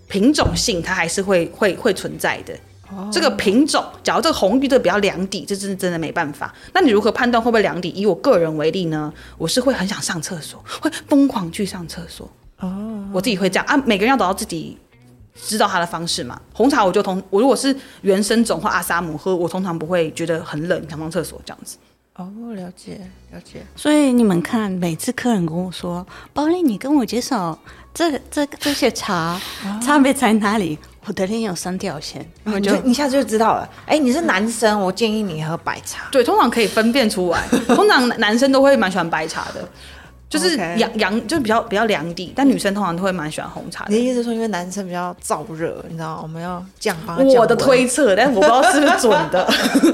[0.10, 2.54] 品种性，它还是会会会存在的。
[2.90, 6.54] 哦这个品种，假如这个红玉这个比较凉底，这真是真的没办法。
[6.74, 7.94] 那你如何判断会不会凉底？
[7.96, 12.30] 以我个人为例呢，我是会很想上厕所，会疯狂去上厕所。
[12.60, 13.78] 哦，我自己会这样啊。
[13.86, 14.78] 每个人要找到自己
[15.42, 16.38] 知道他的方式嘛。
[16.54, 21.78] 红茶我就通，我如果是原生种或阿萨姆喝，我通常不会觉得很冷，想上厕所这样子。
[22.18, 23.00] 哦，了解
[23.32, 23.62] 了解。
[23.76, 27.58] 所以你们看，每次客人跟我说：“包丽，你跟我介绍
[27.94, 29.40] 这这这些茶
[29.82, 33.70] 差别在哪里？”我的脸有三条线，我就一下就知道了。
[33.86, 36.10] 哎，你是男生，我建议你喝白茶。
[36.12, 37.48] 对，通常可以分辨出来。
[37.68, 39.70] 通常男生都会蛮喜欢白茶的，
[40.30, 42.34] 就是阳阳，就是比较比较凉底。
[42.36, 43.86] 但女生通常都会蛮喜欢红茶。
[43.88, 47.18] 你的意思说，因为男生比较燥热，你知道我们要降吧？
[47.18, 49.50] 我的推测，但是我不知道是不是准的。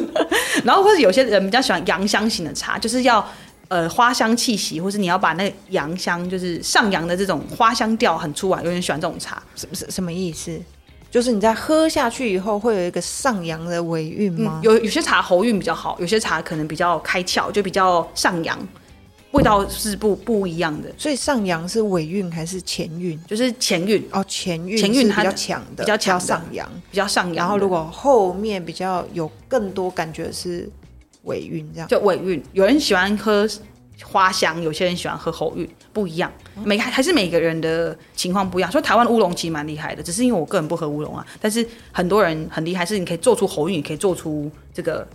[0.66, 3.26] 然后或者有些人比较喜欢洋香型的茶，就是要
[3.68, 8.64] 呃花香气息，或是你要把那个阳香，就是上扬的这种花香调很出来。
[8.64, 10.60] 有点喜欢这种茶，什什什么意思？
[11.12, 14.60] 就是你在喝下去以后会有一个上扬的尾韵吗？
[14.64, 18.58] 有有些茶喉韵比较好，有些茶可能比较开窍，就比较上扬，
[19.34, 20.90] 味道是不不一样的。
[20.98, 23.20] 所以上扬是尾韵还是前韵？
[23.28, 27.36] 就是前韵哦，前韵前韵它比较强的，比较强上扬，比较上扬。
[27.36, 30.68] 然后如果后面比较有更多感觉是
[31.24, 32.42] 尾韵，这样就尾韵。
[32.54, 33.48] 有人喜欢喝。
[34.04, 36.30] 花香，有些人喜欢喝喉韵，不一样。
[36.64, 38.72] 每还还是每个人的情况不一样。
[38.72, 41.26] 所以台湾乌龙其实蛮厉害的，只是因为我个人不喝乌龙啊。
[41.42, 45.08] 但是很多人很厉害，是你可以做出喉韵，可以做出这个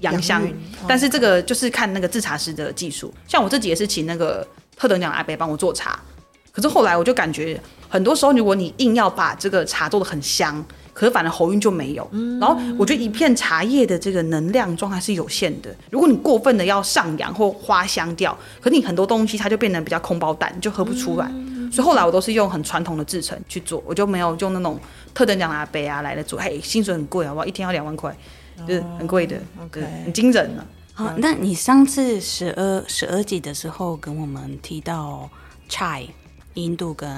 [0.00, 0.46] 洋香。
[0.86, 3.12] 但是这个就是看那个制茶师的技术。
[3.26, 5.98] 像我自己也是请那个特等奖阿伯帮我做茶，
[6.50, 7.60] 可是后来我就感觉，
[7.92, 10.64] 很多时候如果你硬要把这个茶做的很香。
[10.94, 12.06] 可是反而喉韵就没有，
[12.38, 15.74] 然后我觉得一片茶叶的这个能量状态是有限的。
[15.90, 21.26] 如果你过分的要上扬或花香调，可你很多东西它就变得比较空包蛋，就喝不出来。
[21.72, 24.78] 所以后来我都是用很传统的制成去做，我就没有用那种
[25.14, 26.38] 特等奖拿杯啊来的做。
[26.38, 27.46] 嘿，薪水很贵好不好？
[27.46, 28.14] 一天要两万块，
[28.68, 29.38] 就是很贵的，
[30.04, 30.66] 很惊人了。
[30.92, 35.26] 好，那你上次十二十二集的时候跟我们提到
[35.70, 36.06] chai，
[36.54, 37.08] 印度跟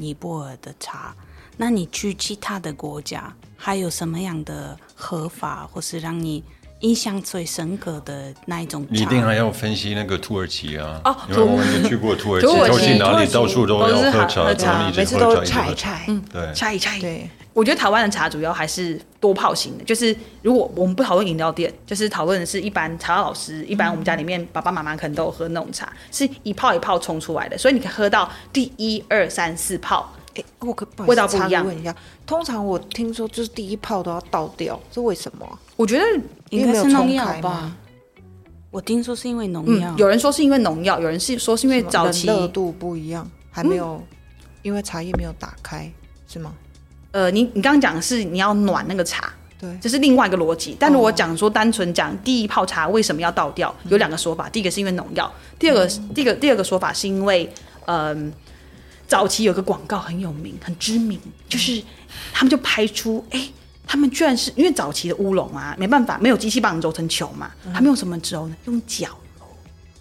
[0.00, 1.14] 尼泊尔的茶。
[1.56, 6.42] 那你去其他的国家，还有什么样的合法，或是让你
[6.80, 8.86] 印象最深刻的那一种？
[8.90, 11.00] 你一定还要分析那个土耳其啊！
[11.04, 16.98] 哦，因为我们去过土耳其，都去哪里到处都要喝茶，喝茶，每次都茶茶，嗯，对，茶一茶。
[16.98, 30.10] 对，我觉得台湾的茶主要还是多泡型的，就是如果我们不讨论饮料店，就是讨论的是一般茶老师，一般我们家里面爸爸妈妈可能都有喝那种茶，是一泡一泡冲出来的，所以你可以喝到第一二三四泡。
[30.40, 31.66] 哎，我可味道不一样。
[31.66, 31.94] 问一下，
[32.26, 35.58] 通常我听说就是第一泡都要倒掉，是为什么？
[35.76, 36.04] 我觉得
[36.50, 37.76] 应该是农药吧。
[38.70, 44.00] 我听说是因为农药，有人说是因为农药，有人是说是因为早期热度不一样，还没有，
[44.62, 45.90] 因为茶叶没有打开，
[46.28, 46.54] 是吗？
[47.10, 50.76] 呃，你你刚刚讲的是你要暖那个茶，对，这是另外一个逻辑。
[50.78, 54.48] 但如果讲说单纯讲第一泡茶为什么要倒掉，有两个说法。
[54.48, 57.52] 第一个是因为农药，第二个第一个第二个说法是因为
[57.86, 58.32] 嗯。
[59.10, 61.18] 早期有个广告很有名、很知名，
[61.48, 61.82] 就是
[62.32, 63.48] 他们就拍出，哎，
[63.84, 68.54] 他们居然是因为早期的乌龙啊，没办法，没有机器帮你揉成球嘛，他们用什么揉呢？
[68.66, 69.08] 用脚
[69.40, 69.46] 揉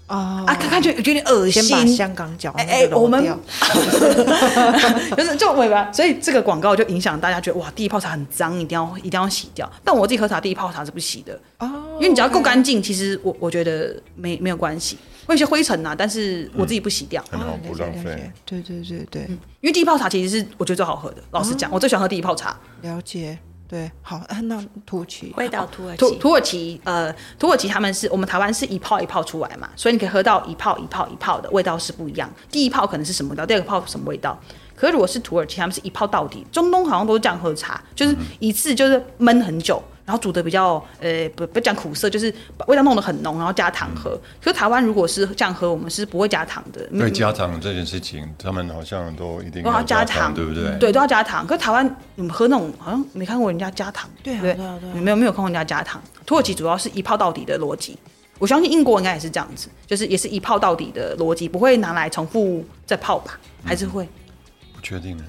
[0.06, 1.64] 啊啊，看看就有点恶心。
[1.64, 3.20] 先把香港脚哎哎，我们
[5.18, 9.68] 就是就尾巴，所以这个广告就影响大家觉得哇，第一泡茶很脏，一定要一定要洗掉。
[9.84, 15.00] 但我自己喝茶，第一泡茶是不洗的哦，因为你只要够干净，其实我我觉得没没有关系。
[15.30, 18.32] 会有些灰尘呐，但是我自己不洗掉，很好，不浪费。
[18.46, 19.22] 对对对对，
[19.62, 21.18] 因为第一泡茶其实是我觉得最好喝的。
[21.30, 22.60] 老实讲，我最喜欢喝第一泡茶。
[22.82, 23.38] 了解，
[23.68, 32.28] 对，好，那土耳其味道土耳土土耳其呃土耳其他们是我们台湾是一泡一泡出来嘛，所以你可以喝到一泡一泡一泡的味道是不一样。
[32.50, 34.36] 第一泡可能是什么味道，第二个泡什么味道？
[34.76, 36.44] 可是如果是土耳其，他们是一泡到底。
[36.52, 39.80] 中东好像都是这样喝茶，就是一次就是闷很久。
[40.10, 44.20] 然后煮的比较呃不不讲苦涩，就是把味道弄得很浓，然后加糖喝。
[44.42, 46.84] 可是台湾如果是这样喝，我们是不会加糖的。
[46.88, 50.76] 对加糖这件事情，他们好像都一定都要加糖，糖，对不对？
[50.80, 51.46] 对，都要加糖。
[51.46, 56.02] 可是台湾你们喝那种好像没看过人家加糖，对啊对对啊对没有没有看过人家加糖。
[56.26, 57.96] 土耳其主要是一泡到底的逻辑，
[58.40, 63.40] 我相信英国应该也是这样子，就是也是一泡到底的逻辑，不会拿来重复再泡吧？
[63.64, 64.10] 还是会？
[64.74, 65.24] 不确定呢。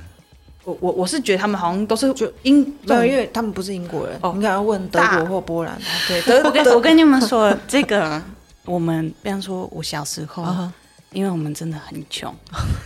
[0.70, 5.78] 我我我是觉得他们好像都是就英没有，因为他们不是英国人，哦应该要问德国或波兰。
[6.09, 8.20] 对德 我跟我跟你们说，这个
[8.64, 10.72] 我们比方说，我小时候啊
[11.12, 12.33] 因为我们真的很穷，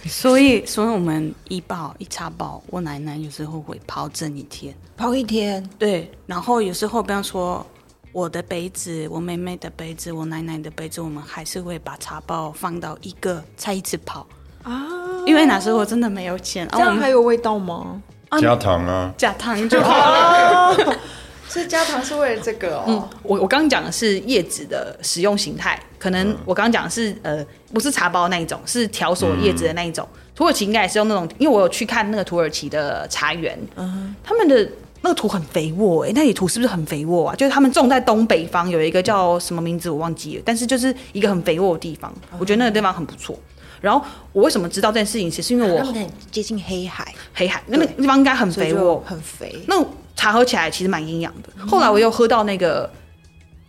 [0.07, 4.75] 所以所以我们一包一茶包，我奶奶有时候会泡整一天。
[4.97, 7.67] 泡一天，对，然后有时候比方说
[8.13, 14.27] 我的杯子、我妹妹的杯子、我奶奶的杯子，我们还是会把茶包放到一个才一次泡
[14.63, 14.87] 啊，
[15.27, 18.01] 因为那时候真的没有钱，这样还有味道吗？
[18.41, 20.77] 加糖啊，加糖就好了。
[21.47, 22.85] 所以加糖是为了这个哦。
[22.89, 30.09] 嗯我我刚刚讲的是叶子的使用形态，可能我刚刚讲的是呃不是茶包那一种，是条索叶子的那一种。
[30.35, 34.69] 土耳其应该也是用那种，因为我有去看那个土耳其的茶园，嗯他们的
[35.03, 37.37] 那个土很肥沃、哎，那里土是不是很肥沃啊？
[37.37, 43.39] 就是他们种在东北方有一个叫什么名字我忘记了，但是就是一个很肥沃的地方，我觉得那个地方很不错。
[43.85, 49.55] 然后我为什么知道这件事情，其实是因为我很接近黑海，黑海那个地方应该很肥沃，很肥。
[49.69, 49.85] 那
[50.17, 51.67] 茶喝起来其实蛮营养的。
[51.67, 52.91] 后来我又喝到那个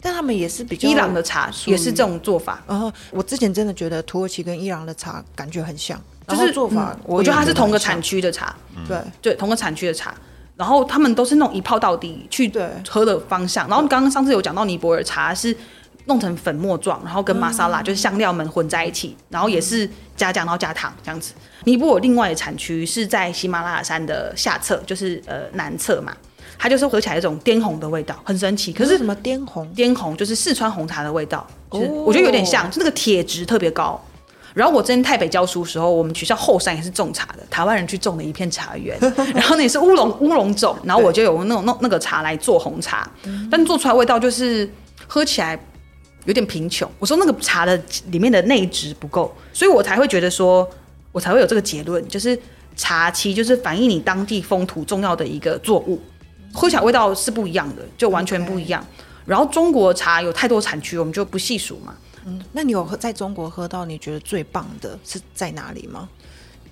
[0.02, 2.64] 但他们也是比较伊朗的茶，也是这种做法。
[2.68, 8.56] 然后我之前真的觉得土耳其跟伊朗的茶感觉很像，就是做法嗯我觉得它是同个产区，的茶，
[8.88, 10.14] 对对，同个产区的茶。
[10.56, 13.68] 然后他们都是那种一泡到底去对喝的方向。
[13.68, 15.54] 然后刚刚上次有讲到尼泊尔茶是
[16.06, 21.34] 弄成粉末状，然后跟玛莎拉就是香料们混在一起，然后也是加酱，然后加糖这样子。
[21.64, 26.16] 尼泊尔另外的产区是在喜马拉雅山的下侧，就是呃南侧嘛，
[26.58, 28.72] 它就是喝起来有一种滇红的味道，很神奇。
[28.72, 29.68] 可是什么滇红？
[29.74, 34.00] 滇红就是四川红茶的味道，就是哦我觉得有点像，就那个铁质特别高。
[34.54, 38.98] 然后我之前台北教书的时候，我们学校后山也是种茶的，台湾人去种的一片茶园，
[39.36, 43.06] 然后那也是乌龙乌龙种，然后我就有那种那那个茶来做红茶，
[43.52, 44.70] 但做出来味道就是
[45.08, 45.60] 喝起来
[46.26, 46.90] 有点贫穷。
[47.00, 47.80] 我说那个茶的
[48.12, 50.70] 里面的内质不够，所以我才会觉得说，
[51.12, 52.38] 我才会有这个结论，就是
[52.76, 56.02] 茶其实就是反映你当地风土重要的一个作物，
[56.54, 58.86] 喝起来味道是不一样的，就完全不一样。
[59.26, 61.96] 然后中国茶有太多产区，我们就不细数嘛。
[62.28, 66.10] 嗯那你有喝在中国喝到你觉得最棒的是在哪里吗？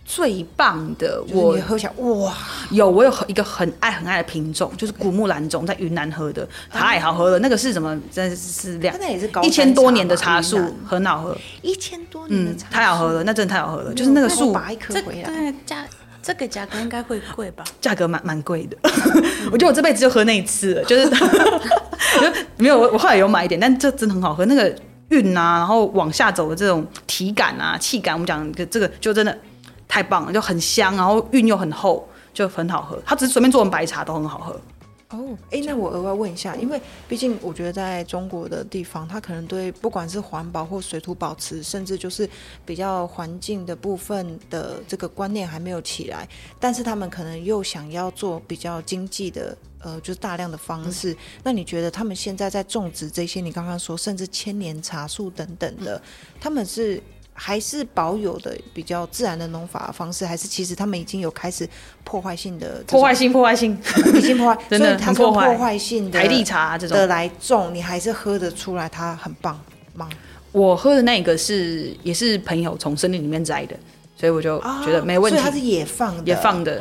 [0.05, 2.33] 最棒的，就是我你喝起来哇，
[2.71, 7.39] 有，我有一个很爱很爱的品种，就是古木兰种，在云南喝的，太好喝了。
[7.39, 7.97] 那个是什么？
[8.11, 11.37] 真的是两它那也是高一千多年的茶树，很好喝。
[11.61, 13.93] 一千多年的嗯，茶，太好喝了，那真的太好喝了。
[13.93, 15.85] 就是那个树拔一颗回来，对价
[16.21, 17.63] 这个价格应该会贵吧？
[17.81, 18.77] 价格蛮蛮贵的，
[19.51, 21.09] 我觉得我这辈子就喝那一次了，就是
[22.57, 24.45] 没有我我后来有买一点，但这真的很好喝。
[24.45, 24.73] 那个
[25.09, 29.37] 韵啊，然后往下走的这种体感啊、气感，我们讲这个就真的
[29.93, 32.99] 太棒了，就很香，然后韵又很厚，就很好喝。
[33.05, 34.59] 它只是随便做成白茶都很好喝。
[35.09, 42.27] 哦，哎，那我额外问一下，因为毕竟我觉得在中国的地方，它可能对不管是环保或水土保持，甚至就是
[42.65, 46.27] 比较环境的部分的这个观念还没有起来，
[46.59, 49.55] 但是他们可能又想要做比较经济的。
[49.85, 51.13] 呃，就是大量的方式。
[51.43, 56.01] 那你觉得他们现在在种植这些，你刚刚说甚至千年茶树等等的，
[56.39, 57.03] 他们是
[57.33, 61.67] 还是保有的比较自然的农法方式，还是其实他们已经有开始
[62.03, 63.77] 破坏性的破坏性，破坏性，
[64.15, 69.59] 已经破坏， 真的很破坏破坏性的台地茶这种的来种，你还是喝得出来它很棒
[69.95, 70.07] 吗？
[70.51, 73.75] 我喝的那个是也是朋友从森林里面摘的，
[74.15, 75.39] 所以我就觉得没问题。
[75.39, 76.79] 啊所以它是野放的，野放的，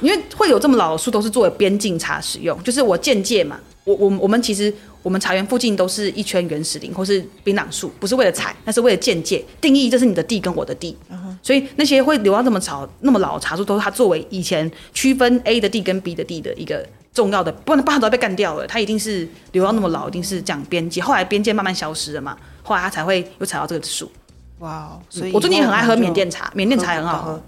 [0.00, 2.60] 因为会有这么老的树，都是作为边境茶使用。
[2.62, 10.96] 就是我间接嘛，我我我们其实我们茶园附近都是一圈原始林或是槟榔树，不是为了采，那是为了间界定义，这是你的地跟我的地。
[11.42, 18.66] 所以那些会留到这么早那么老的茶树，都是它作为以前区分 A 的地跟 B 的地的一个重要的，不然不然它都要被干掉了。
[18.66, 21.00] 它一定是留到那么老，一定是讲边界。
[21.00, 24.10] 后来边界慢慢消失了嘛，后来它才会又采到这个树。
[24.58, 25.00] 哇哦！
[25.08, 27.42] 所以我最近很爱喝缅甸茶，缅甸茶也很好喝。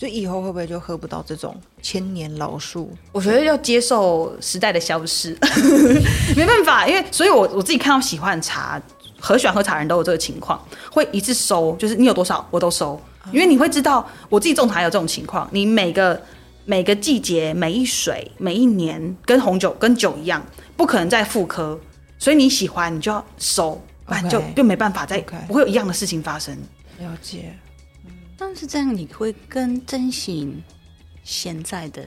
[0.00, 2.90] 就以后会不会就喝不到这种千年老树？
[3.12, 5.36] 我觉得要接受时代的消失，
[6.34, 8.80] 没办法，因为所以我我自己看到喜欢的茶，
[9.20, 10.58] 很喜欢喝茶的人都有这个情况，
[10.90, 12.98] 会一次收，就是你有多少我都收，
[13.30, 16.18] 因为你会知道我自己种茶有这种情况，你每个
[16.64, 20.42] 每个季节、每一水、每一年，跟红酒跟酒一样，
[20.78, 21.78] 不可能再复刻，
[22.18, 26.56] 所以你喜欢你就要收，不然就就没办法再不会有一样的事情发生。
[26.98, 27.54] 了解。
[28.42, 30.50] 但是这样你会更珍惜
[31.22, 32.02] 现在的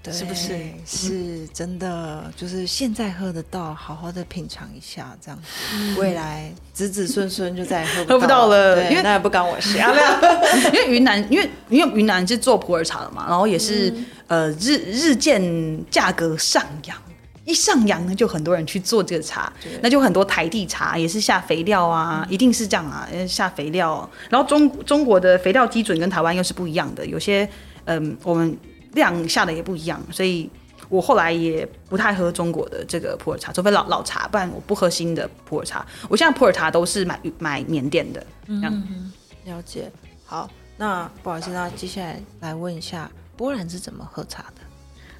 [0.00, 0.56] 对是不是？
[0.86, 10.72] 是真的，就是现在喝得到，好好的品尝一下，这样子，未来子子孙孙就再也喝喝不到了对因为那也不干我事啊， 没有。
[10.72, 13.92] 因为云南，因为因为云南是做普洱茶的嘛，然后也是、
[14.28, 15.42] 呃日日渐
[15.90, 16.96] 价格上扬。
[17.48, 24.08] 一上扬呢，就很多人去做这个茶，那就很多台地茶也是下肥料啊，一定是这样啊，呃下肥料。
[24.28, 27.48] 然后中中国的肥料基准跟台湾又是不一样的，有些
[27.86, 28.54] 嗯、我们
[28.92, 30.50] 量下的也不一样，所以
[30.90, 35.86] 我后来也不太喝中国的这个普洱茶，除非老老茶，不然我不喝新的普洱茶。
[36.10, 38.84] 我现在普洱茶都是买买缅甸的，这样。
[39.46, 39.90] 了解。
[40.26, 44.60] 好，那不好意思，那接下来来问一下，波兰是怎么喝茶的？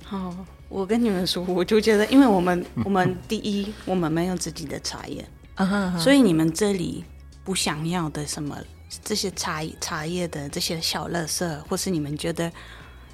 [0.04, 0.34] 好，
[0.68, 5.24] 我跟你们说，我就觉得，因为我们 我们第一，我们没有自己的茶叶，
[5.98, 7.04] 所以你们这里
[7.42, 8.56] 不想要的什么
[9.02, 12.52] 这些茶茶叶的这些小垃圾，或是你们觉得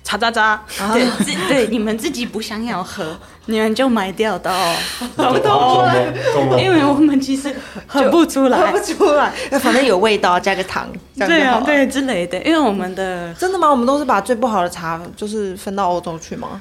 [0.03, 0.61] 茶渣渣，
[0.93, 4.77] 对自对你们自己不想要喝， 你们就买掉的哦，
[5.17, 5.33] 懂
[5.79, 6.59] 了，懂。
[6.61, 7.55] 因为我们其实
[7.87, 10.89] 喝不出来喝不，出来，反正有味道，加个糖。
[11.17, 13.71] 对啊对之类的，因为我们的真的吗？
[13.71, 16.61] 我们都是把最不好的茶就是分到欧洲去吗？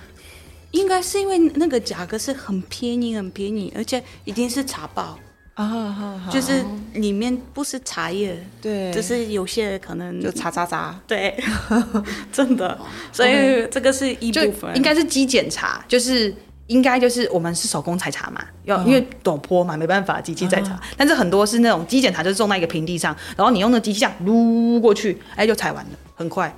[0.73, 5.17] 应该是因为那个价格是很便宜很便宜，而且一定是茶包，
[5.53, 10.99] 啊哈哈，就是里面不是茶叶，对，只是有些可能就茶渣渣。
[11.07, 11.37] 对，
[12.33, 12.77] 真的，
[13.11, 16.33] 所以这个是一就部分，应该是机检查，就是
[16.65, 26.51] 应该就是我们是手工采茶嘛，要、因为陡坡嘛，没办法机器采茶，但是很多是那种机检查，就是种在一个平地上，然后你用那机器这样撸过去，哎，就采完了，很快，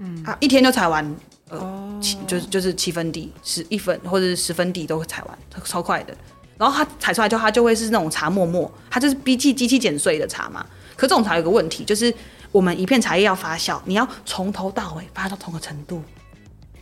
[0.00, 0.24] 嗯。
[0.24, 1.14] 啊，一天就采完，
[1.48, 6.14] 呃，七就是就是七分地，十一分或者是十分地都会采完，超快的。
[6.56, 10.66] 然后它采出来就它就会是那种茶沫沫，它就是机器机器剪碎的茶嘛。
[10.96, 12.12] 可这种茶有个问题，就是
[12.50, 16.02] 我们一片茶叶要发酵，你要从头到尾发酵到同个程度，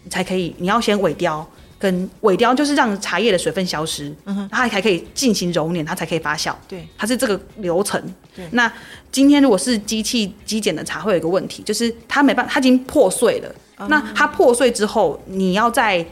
[0.03, 0.55] 你才可以。
[0.57, 1.47] 你要先尾雕，
[1.79, 6.55] 跟尾雕就是让茶叶的水分消失，嗯、它才可以进行揉捻，它才可以发酵。
[6.67, 8.03] 对，它是这个流程。
[8.35, 8.73] 对那
[9.13, 13.55] 今天如果是机器机剪的茶，会有一个问题，就是它没办法，它已经破碎了。
[13.79, 16.05] 那它破碎之后，你要在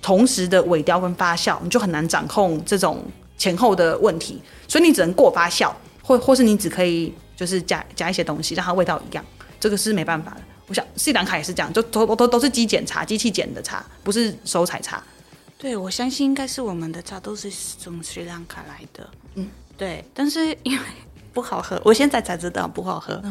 [0.00, 3.04] 同时的尾雕跟发酵，你就很难掌控这种
[3.36, 9.24] 前后的问题，所以你只能过发酵，或或是你只可以就是加加一些东西，让它味道一样，
[9.58, 10.40] 这个是没办法的。
[10.68, 15.02] 我想斯里兰卡也是这样，就都都都是机检茶，机器检的茶，不是手采茶。
[15.56, 20.84] 对我相信应该是我们的茶都是从斯里兰卡来的，嗯，对，但是因为
[21.38, 23.22] 不好喝，我现在才知道不好喝，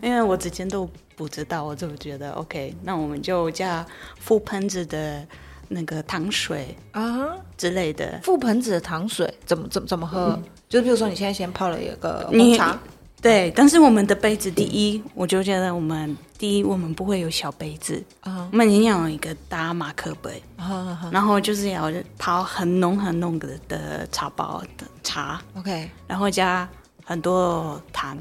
[0.00, 3.84] 因为我之前都不知道，我就觉得 OK，那我们就加
[4.24, 5.26] 覆盆子的
[5.66, 7.26] 那个糖水啊，
[7.58, 10.40] 之类的，覆盆子的糖水怎么怎么怎么喝？
[10.68, 12.78] 就比如说你现在先泡了一个红茶，
[13.20, 26.68] 对，但是我们的杯子，第一，我就觉得我们第一，我们不会有小杯子，啊我们一定要有一个大马克杯，啊然后就是要泡很浓很浓的的茶包的茶，，OK，然后加
[27.08, 28.18] 很多糖，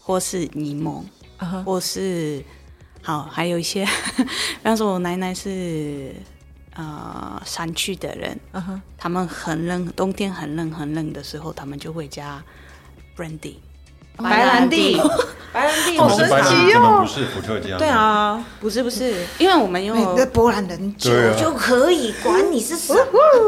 [0.00, 1.02] 或是柠檬，
[1.64, 2.42] 或是
[3.02, 3.84] 好，还有一些，
[4.14, 6.14] 比方说我奶奶是
[6.74, 8.38] 呃山区的人，
[8.96, 12.40] 他们很冷，冬天很冷很冷的时候，他们就会加
[13.16, 13.56] brandy
[14.16, 14.96] 白兰地，
[15.52, 17.76] 白兰地，不是白兰地，哦不是伏特加。
[17.78, 22.92] 对，啊，不是不是，因为我们那用波兰人酒就可以，管你是什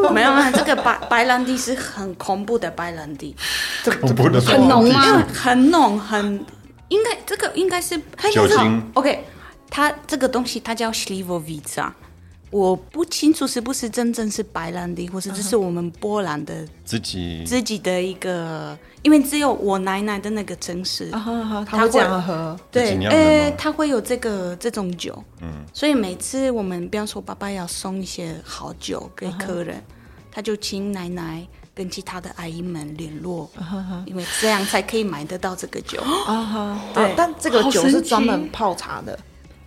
[0.02, 3.36] 么，没有没有，这个白白兰地是很恐怖的白兰地，
[4.00, 6.44] 恐怖的很浓吗很浓很，
[6.88, 8.00] 应该这个应该是
[8.32, 9.24] 酒精 OK，
[9.68, 11.90] 它这个东西它叫 Slivovica，
[12.50, 29.80] 我不清楚是不是真正是白兰地，或是这是我们波兰的自己自己的一个，因为只有我奶奶的那个城市，他他会会这样喝，对自己，酿的呃吗，它会有这个这种酒，嗯，所以每次我们比方说爸爸要送一些好酒给客人，
[30.32, 33.48] 他就请奶奶跟其他的阿姨们联络，
[34.06, 36.00] 因为这样才可以买得到这个酒。
[36.26, 37.04] 啊哈，对。
[37.04, 39.16] 啊但这个酒是专门泡茶的。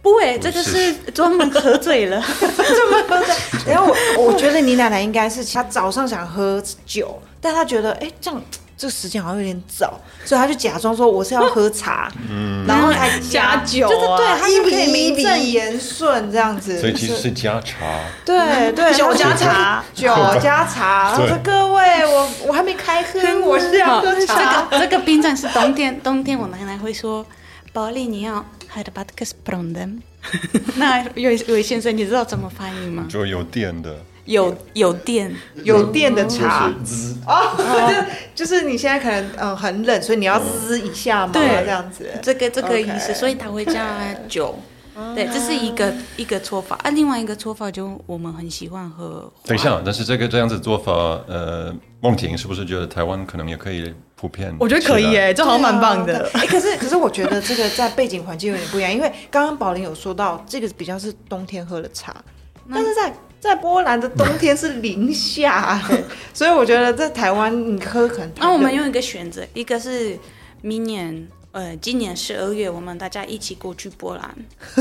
[0.03, 2.21] 不会，这个是专门喝醉了。
[2.39, 3.33] 专门喝醉
[3.65, 3.87] 然后
[4.17, 8.41] 我我觉得你奶奶应该是她早上想喝酒，但她觉得哎这样
[8.75, 12.11] 这个时间好像有点早，所以她就假装说我是要喝茶，
[12.67, 16.77] 然后还加酒啊就是对，她就可以一比一名正言顺这样子。
[16.81, 18.01] 所以其实是加茶。
[18.25, 20.07] 对对，酒加茶酒
[20.41, 21.11] 加茶。
[21.11, 24.63] 然后说对各位，我我还没开喝，我是要喝这茶。
[24.63, 27.25] 个这个冰镇是冬天，冬天我奶奶会说
[27.73, 29.97] ：“宝莉，你要 h 的 b a t k s p r o n d e m
[30.75, 33.07] 那有有先生，你知道怎么翻译吗？
[33.09, 36.71] 就有电的，有有电，有电的茶。
[36.85, 37.15] 就是
[38.35, 41.63] 就就是你现在可能嗯很冷，所以你要滋一下嘛，对。
[41.65, 42.07] 这样子。
[42.21, 44.57] 这个这个意思所以他会加酒。
[45.15, 46.77] 对，这是一个一个做法。
[46.83, 49.31] 啊，另外一个做法就我们很喜欢喝。
[49.45, 50.93] 等一下，但是这个这样子做法，
[51.27, 54.55] 呃，梦婷是不是觉得台湾可能也可以普遍？
[54.59, 56.29] 我觉得可以耶，这好像蛮棒的。
[56.35, 62.15] 哎、可是可是我觉得这个在背景环境有点不一样，因为刚刚宝林有说到，这个比较是冬天喝的茶，
[62.71, 68.31] 但是在在波兰的冬天是零下、哎 所以我觉得在台湾你喝可能。
[68.37, 70.17] 那我们用一个选择，一个是
[70.61, 71.27] 明年。
[71.53, 74.35] 呃，今年十二月，我们大家一起过去波兰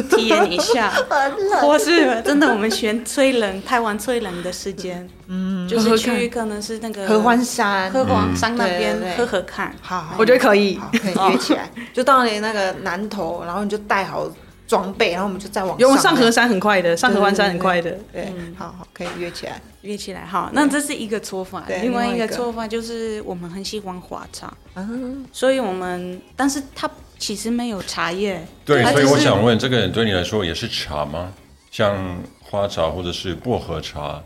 [0.09, 0.91] 体验一下，
[1.61, 9.70] 或是真的我们选最冷、台湾最冷的时间，嗯，就是去可能是那个合欢山，合欢山那边喝喝看。
[9.83, 10.14] 好，好。
[10.18, 14.27] 我觉得可以，可以约起来， 就到你那个南头，然后你就带好
[14.73, 17.91] 装备，然后我们就再往上上河山很快的，上河湾山很快的。
[18.11, 19.61] 对，对好好可以约起来。
[19.83, 21.62] 约起来哈，那这是一个做法。
[21.83, 31.31] 另外一个个做法就是我们很喜欢花茶，嗯，所以我们但是它其实没有茶叶，对，所以我想问，这个对你来说也是茶吗？
[31.70, 34.23] 像花茶或者是薄荷茶，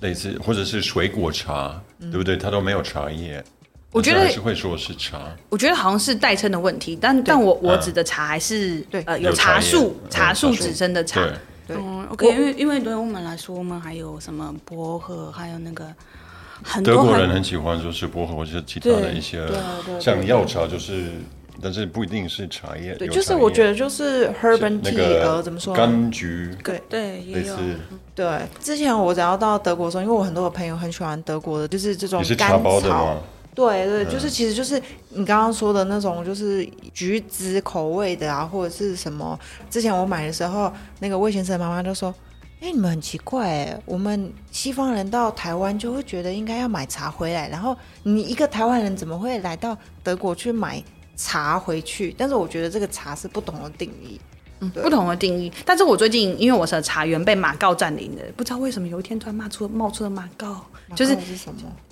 [0.00, 2.36] 类似或者是水果茶，对不对？
[2.36, 3.42] 它都没有茶叶，
[3.92, 5.20] 我觉得但是会说是茶。
[5.50, 11.20] 我觉得好像是代称的问题，但但我我指的茶还是对呃有茶树嗯茶树指称的茶。
[11.68, 11.76] 对
[12.10, 15.86] ，，OK，因为因为对我们来说，我们还有什么薄荷，还有那个
[16.62, 21.04] 很多德国人很喜欢就是薄荷或者其他的一些对对对，像药茶就是，
[21.62, 22.94] 但是不一定是茶叶。
[22.96, 25.76] 对，就是我觉得就是 herb 那 tea，个呃，怎么说？
[25.76, 27.76] 柑橘对对也有类似，
[28.14, 33.20] 对，之前我只要到德国的时候，因为我很多的朋友很喜欢德国的，就是这种也是甘茶包的草吗？。
[33.54, 34.80] 对对，就是其实就是
[35.10, 39.38] 你刚刚说的那种，就是橘子口味的啊，或者是什么。
[39.68, 42.14] 之前我买的时候，那个魏先生妈妈就说
[42.62, 50.82] ：“哎、你们很奇怪哎，我们西方人到台湾就会觉得应该要买茶回来，然后你一个台湾人怎么会来到德国去买
[51.14, 52.14] 茶回去？
[52.16, 54.18] 但是我觉得这个茶是不同的定义。
[54.70, 54.82] 对。
[54.82, 61.16] 不同的定义，但是我最近因为我的茶园被马告占领了，不知道为什么有一天突然冒出冒出了马告，就是？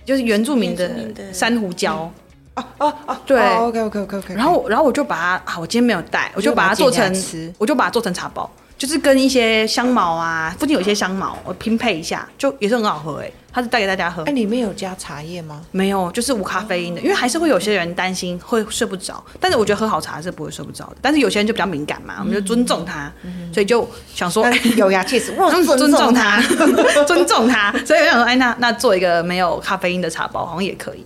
[0.04, 0.90] 就是原住民的
[1.32, 2.08] 珊瑚礁，
[2.54, 3.40] 哦哦哦，对。
[3.40, 4.34] 哦，OK OK OK OK。
[4.34, 8.50] 然后然后我就把它啊，我今天没有带，我就把它做成我就把它做成茶包，
[8.80, 14.32] 就是跟一些香茅啊，附近有一些香茅，我拼配一下，就也是很好喝哎，它是带给大家喝哎，。
[14.32, 15.60] 里面有加茶叶吗？
[15.70, 20.96] 没有，就是无咖啡因的，因为还是会有些人担心会睡不着，但是我觉得喝好茶是不会睡不着的。
[21.02, 23.12] 但是有些人就比较敏感嘛，我们就尊重他，
[23.52, 24.46] 所以就想说，
[24.78, 26.40] 有呀，确实，我尊尊重他。
[27.06, 31.04] 尊重他，所以我想说，哎，那那做一个没有咖啡因的茶包好像也可以。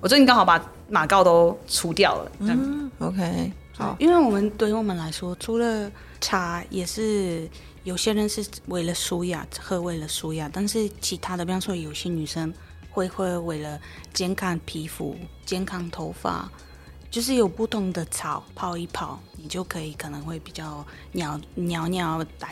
[0.00, 5.90] 我最近刚好把马告都除掉了，嗯 OK，好，因为我们对于我们来说，除了
[6.20, 7.48] 茶，也是
[7.84, 12.52] 有些人是为了舒压喝，为了舒压，但是其他的，比方说有些女生
[12.90, 13.80] 会喝为了
[14.12, 15.16] 健康皮肤、
[15.46, 16.50] 健康头发，
[17.10, 22.48] 就是有不同的草泡一泡，你就可以可能会比较尿尿尿大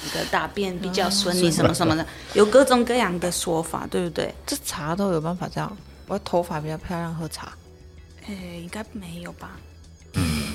[0.00, 4.32] 那个大便比较顺利什么什么的，有各种各样的说法，对不对？
[4.46, 5.76] 这茶都有办法这样。
[6.06, 7.52] 我头发比较漂亮，喝茶。
[8.26, 9.58] 哎，应该没有吧？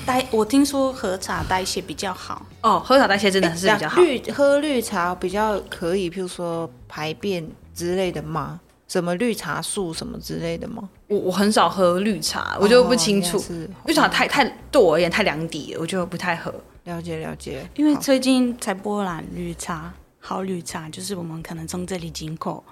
[0.06, 2.46] 代我听说喝茶代谢比较好。
[2.62, 4.02] 哦，喝茶代谢真的是比较好。
[4.02, 8.60] 绿喝绿茶比较可以，譬如说排便之类的吗？
[8.88, 10.88] 什么绿茶素什么之类的吗？
[11.08, 13.44] 我我很少喝绿茶，我就不清楚。
[13.86, 16.54] 绿茶太太对我而言太凉底了，我就不太喝。
[16.84, 22.64] 了解了解，因为最近才波兰绿茶，好绿茶就是我们可能从这里进口，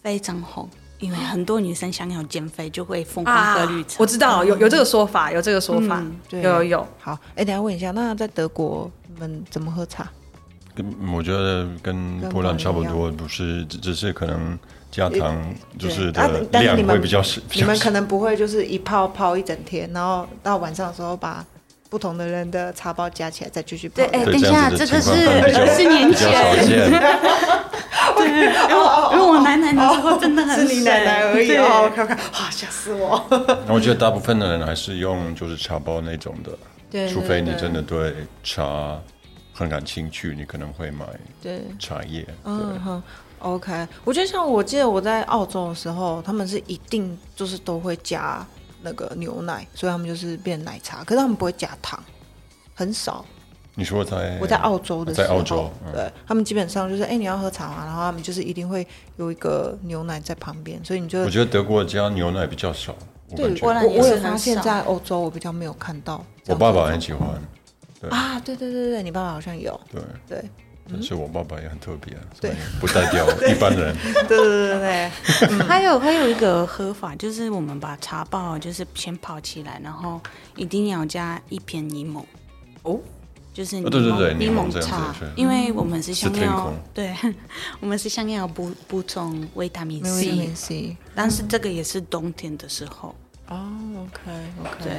[0.00, 0.70] 非常红。
[0.98, 3.96] 因为很多女生想要减肥，就会疯狂喝绿茶。
[3.98, 6.88] 我知道有有这个说法，有这个说法，嗯对有有有。
[6.98, 7.18] 好。
[7.34, 10.08] 哎，等下问一下，那在德国你们怎么喝茶？
[10.74, 14.58] 跟我觉得跟波兰差不多，不是只只是可能
[14.90, 15.34] 加糖
[15.78, 17.40] 就是对啊的量会比较少。
[17.48, 21.42] 比较少你们可能不会就是一泡泡一整天，然后到晚上的时候把
[21.88, 23.96] 不同的人的茶包加起来再继续泡。
[23.96, 26.30] 对，哎，对等一下，这个是二十 年前，
[28.16, 28.26] 对。
[28.26, 33.24] 因为我因为我奶奶那时候真的很是你奶奶而已对哦，看看，哇，吓死我！
[33.66, 36.50] 那我觉得大部分的人还是用就是茶包那种的，
[36.90, 38.98] 对除非你对真的对茶
[39.52, 41.06] 很感兴趣，你可能会买
[41.42, 42.26] 对，茶叶。
[42.44, 43.02] 嗯哼
[43.40, 43.86] ，OK。
[44.04, 48.46] 我觉得像我记得我在澳洲的时候，他们是一定就是都会加
[48.82, 52.02] 那个牛奶，所以他们就是变奶茶，可是他们不会加糖，
[52.74, 53.24] 很少。
[53.78, 57.84] 你说在我在澳洲的时候，在澳洲，嗯对他们基本上就是，哎、你要喝茶吗？
[57.84, 62.94] 然后他们就是一定会有一个牛奶在旁边，所以你就我觉得德国加牛奶比较少，
[63.28, 66.24] 我对我我也是很也发现，在欧洲我比较没有看到。
[66.46, 67.28] 我爸爸很喜欢，
[68.08, 70.50] 啊，对对对对，你爸爸好像有，对，对
[70.90, 73.94] 但是我爸爸也很特别，对不代表 一般人。
[74.28, 80.20] 对对对对还有还有一个喝法，就是我们把茶包就是先泡起来，然后
[80.54, 82.22] 一定要加一片柠檬。
[82.82, 83.00] 哦，
[83.52, 87.14] 就是哦对对对柠柠檬这样子茶是，因为我们是想要对，
[87.80, 90.96] 我们是想要补补充维他命没有维他 C，C。
[91.14, 93.14] 但是这个也是冬天的时候，
[93.48, 93.58] 哦
[94.04, 94.30] ，OK
[94.60, 94.92] OK，对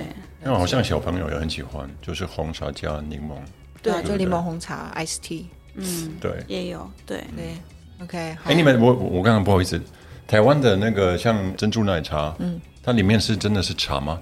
[0.43, 3.35] 因为好像小朋友也很喜欢，就是红茶加柠檬。
[3.81, 5.45] 对就柠檬红茶 Ice Tea。
[5.77, 7.57] 嗯，对，也有对，对
[8.03, 9.79] ，OK，哎，你们我我我刚刚不好意思，
[10.27, 14.19] 台湾的那个像珍珠奶茶，嗯，它里面是真的是茶吗？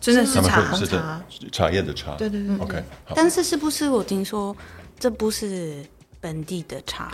[0.00, 1.22] 真的是茶会是的茶
[1.52, 2.14] 茶叶的茶。
[2.16, 2.82] 对对对 OK，
[3.14, 4.56] 但是是不是我听说
[4.98, 5.84] 这不是
[6.20, 7.12] 本地的茶？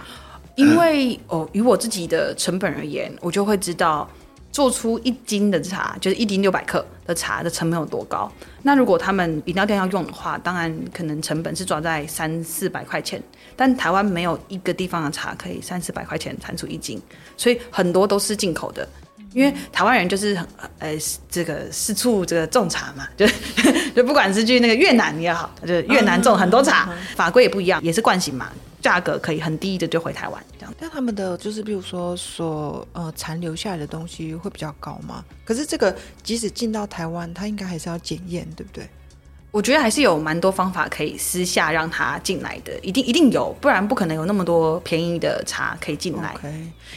[0.55, 4.09] 因为哦，以我自己的成本而言，我就会知道
[4.51, 8.30] 做出一斤的茶，就是一斤六百克的茶的成本有多高。
[8.62, 13.22] 那如果他们饮料店要用的话，当然可能成本是抓在三四百块钱，
[13.57, 17.00] 但台湾没有一个地方的茶可以三四百块钱产出一斤，
[17.36, 18.86] 所以很多都是进口的。
[19.32, 20.48] 因为台湾人就是很
[20.78, 20.96] 呃
[21.28, 23.26] 这个四处这个种茶嘛， 就
[23.94, 28.50] 就不管是去那个越南也好，就越南种很多茶，法规也不一样，也是惯性嘛，
[28.80, 30.74] 价格可以很低的就回台湾这样。
[30.80, 35.22] 但他们的就是，比如说所呃残留下来的东西会比较高吗？
[35.44, 38.88] 可是这个即使进到台湾，它应该还是要检验，对不对？
[39.57, 46.34] 我觉得还是有蛮多方法可以私下让他进来的，一定一定有，不然不可能有那么多便宜的茶可以进来。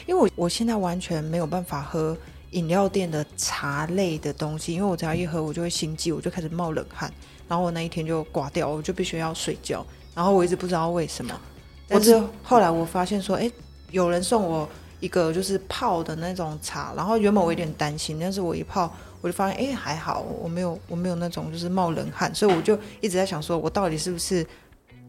[0.06, 2.18] 因为我我现在完全没有办法喝
[2.52, 7.10] 饮料店的茶类的东西，因为我只要一喝我就会心悸，我就开始冒冷汗，
[7.48, 11.34] 然后我那一天就挂掉，我就必须要睡觉，然后我一直不知道为什么。
[11.88, 13.50] 但是后来我发现说，哎，
[13.92, 14.68] 有人送我
[15.00, 24.46] 一个就是泡的那种茶，然后原本我有点担心，但是我一泡我就发现，哎，还好，我没有我没有那种就是冒冷汗，所以我就一直在想说，我到底是不是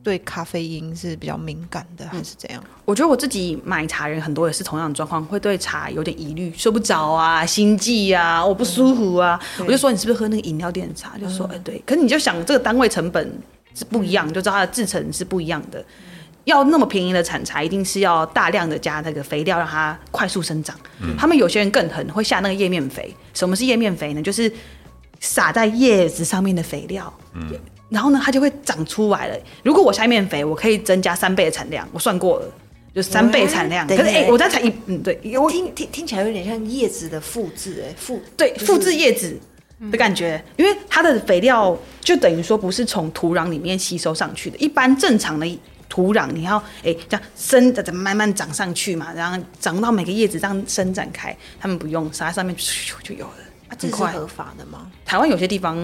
[0.03, 2.63] 对咖啡因是比较敏感的，还是怎样？
[2.85, 9.39] 我觉得我自己买茶人很多也是同样的状况，会对茶有点疑虑，睡不着啊，心悸啊，我不舒服啊。
[9.59, 11.19] 我就说你是不是喝那个饮料店的茶？
[11.19, 13.31] 就说哎、对，可是你就想这个单位成本
[13.75, 15.85] 是不一样，就知道它的制成是不一样的。
[16.51, 20.77] 要那么便宜的产茶，一定是要大量的加那个肥料，让它快速生长。
[21.17, 23.15] 他们有些人更狠，会下那个叶面肥。
[23.33, 24.23] 什么是叶面肥呢？
[24.23, 24.53] 就是
[25.19, 27.13] 撒在叶子上面的肥料。
[27.35, 29.37] 嗯然后呢，它就会长出来了。
[29.65, 32.47] 如果我下面肥，我可以增加三倍的产量，我算过了，
[32.95, 33.85] 就三倍产量。
[33.85, 39.37] 可是哎、我再才一，嗯，对，我听听听起来有点像叶子的复制，哎，复对就是复制叶子
[39.91, 44.57] 的感觉，因为它的肥料就等于说不是从土壤里面吸收上去的。
[44.59, 45.45] 一般正常的
[45.91, 53.35] 土壤，你要哎这样生的慢慢长上去嘛，然后长到每个叶子这样伸展开，他们不用撒在上面咻就有了，
[53.69, 53.89] 啊，这。
[53.89, 54.91] 是合法的吗？
[55.05, 55.77] 台湾有些地方，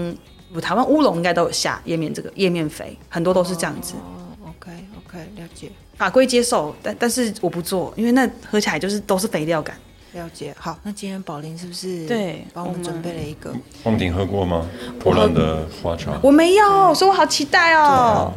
[0.61, 3.95] 台湾乌龙应该都有下叶面这个叶面肥，很多都是这样子。
[3.95, 4.71] 哦，OK
[5.05, 9.77] OK，了解法规接受，但但是我不做，因为那喝起来就是都是肥料感。
[10.13, 10.55] 了解。
[10.57, 13.53] 好，那今天宝林是不是对帮我们准备了一个？
[13.83, 14.65] 黄婷喝过吗？
[14.99, 16.17] 波兰的花茶。
[16.23, 18.33] 我没有，所以我好期待哦。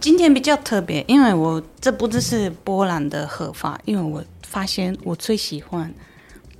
[0.00, 5.92] 今天比较特别，因为我这不只是波兰的喝法，因为我发现我最喜欢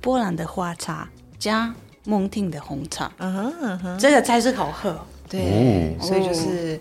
[0.01, 1.73] 波兰的花茶加
[2.05, 4.99] 蒙汀的红茶，嗯哼嗯哼，这个才是好喝。
[5.29, 6.79] 对，哦所以就是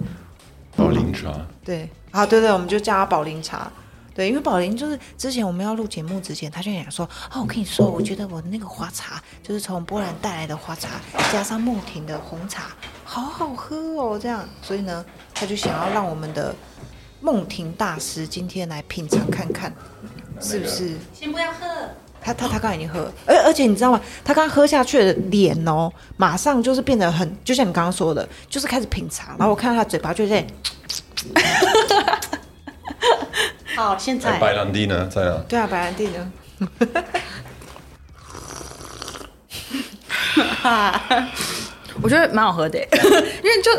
[0.75, 1.33] 宝林茶，
[1.65, 3.71] 对，啊，对对，我们就叫它宝林茶。
[4.15, 10.89] 对，因为宝林就是之前我们要录节目之前，他就想说，哦，我跟你说，我觉得我那个花茶就是从波兰带来的花茶，
[11.33, 12.65] 加上梦婷的红茶，
[13.11, 15.03] 好好喝哦，这样，所以呢，
[15.35, 16.55] 他就想要让我们的
[17.23, 19.73] 梦婷大师今天来品尝看看，
[20.43, 20.93] 是不是？
[21.15, 21.67] 先不要喝，
[22.21, 24.01] 他他他刚刚已经喝了，而而且你知道吗？
[24.23, 29.29] 他刚喝下去的脸哦，马上就是变得很，就像你刚刚说的，就是开始品尝。
[29.39, 30.47] 然后我看到他嘴巴就在，
[33.75, 35.09] 好，现哎，在白兰地呢？
[35.09, 35.43] 在啊？
[35.49, 36.31] 对啊，白兰地呢？
[42.03, 42.79] 我觉得蛮好喝的，
[43.43, 43.71] 因为就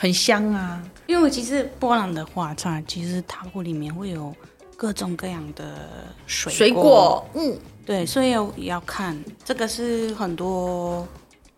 [0.00, 0.82] 很香啊。
[1.06, 4.34] 因为其实波兰的花茶，其实它会里面会有
[4.74, 5.86] 各种各样的
[6.26, 7.54] 水水果，嗯，
[7.84, 9.14] 对，所以要要看
[9.44, 11.06] 这个是很多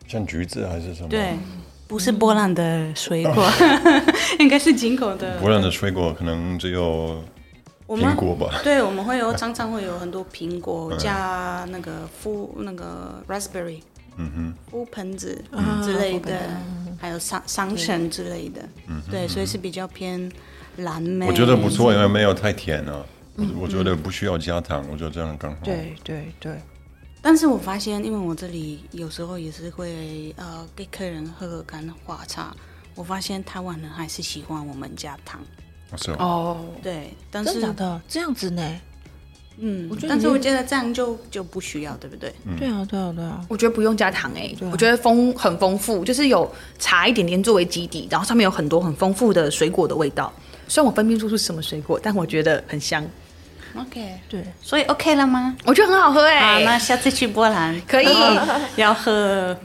[0.08, 1.08] 像橘子还是什么？
[1.08, 1.38] 对，
[1.86, 3.48] 不是波兰的水果，
[4.40, 5.38] 应该是进口的。
[5.38, 7.22] 波兰的水果可能只有
[7.86, 8.60] 苹果吧。
[8.64, 11.92] 对，我们会有常常会有很多苹果加那个
[12.24, 13.80] 麸那个 raspberry，
[14.16, 16.40] 嗯哼，乌盆子啊之类的
[16.98, 18.62] 还有桑桑葚之类的。
[18.88, 20.30] 嗯对，所以是比较偏
[20.76, 21.26] 蓝莓。
[21.26, 23.04] 我觉得不错，因为没有太甜啊。
[23.36, 25.58] 我我觉得不需要加糖，我觉得这样刚好。
[25.62, 26.58] 对对对，
[27.20, 32.56] 但是我发现，因为我这里有时候也是会呃给客人喝喝干花茶，
[32.94, 35.42] 我发现台湾人还是喜欢我们加糖。
[35.98, 36.16] 是哦。
[36.18, 38.00] 哦，对，但是真的？
[38.08, 38.62] 这样子呢？
[39.58, 42.32] 嗯，我觉得但是我觉得这样就就不需要，对不对？
[42.58, 50.32] 对啊对啊对啊，我觉得不用加糖哎、对啊我觉得丰很丰富，就是有茶一点点作为基底，然后上面有很多很丰富的水果的味道。
[50.68, 53.02] 虽然我分辨不出是什么水果，但我觉得很香
[53.76, 55.56] ，OK，对，所以 OK 了吗？
[55.64, 58.08] 我觉得很好喝好，哎、那下次去波兰 可以
[58.76, 59.56] 要喝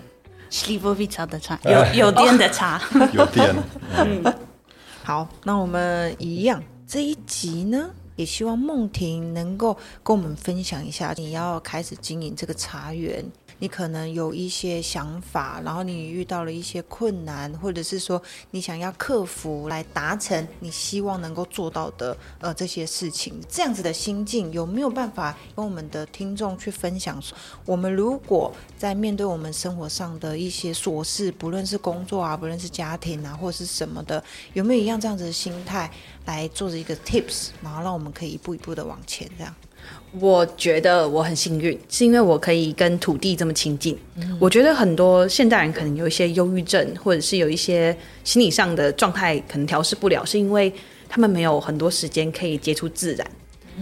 [0.50, 2.82] s l i v o v i c a 的茶，有有店的茶。
[3.14, 3.54] 有电。
[5.04, 13.26] 好，那我们一样这一集呢，也希望梦婷能够跟我们分享一下，你要开始经营这个茶园。
[13.62, 27.22] 你可能有一些想法，然后你遇到了一些困难，或者是说你想要克服来达成你希望能够做到的呃这些事情，这样子的心境有没有办法跟我们的听众去分享？
[27.64, 35.92] 我们如果在面对我们生活上的一些琐事，不论是工作啊，不论是家庭啊，或者是什么的，有没有一样这样子的心态
[36.26, 39.54] 来做着一个 tips，然后让我们可以一步一步的往前这样？
[40.20, 43.98] 我觉得我很幸运，是因为我可以跟土地这么亲近。
[44.40, 50.72] 我觉得很多现代人可能有一些忧郁症，或者是有一些心理上的状态可能调试不了，是因为
[51.08, 53.26] 他们没有很多时间可以接触自然。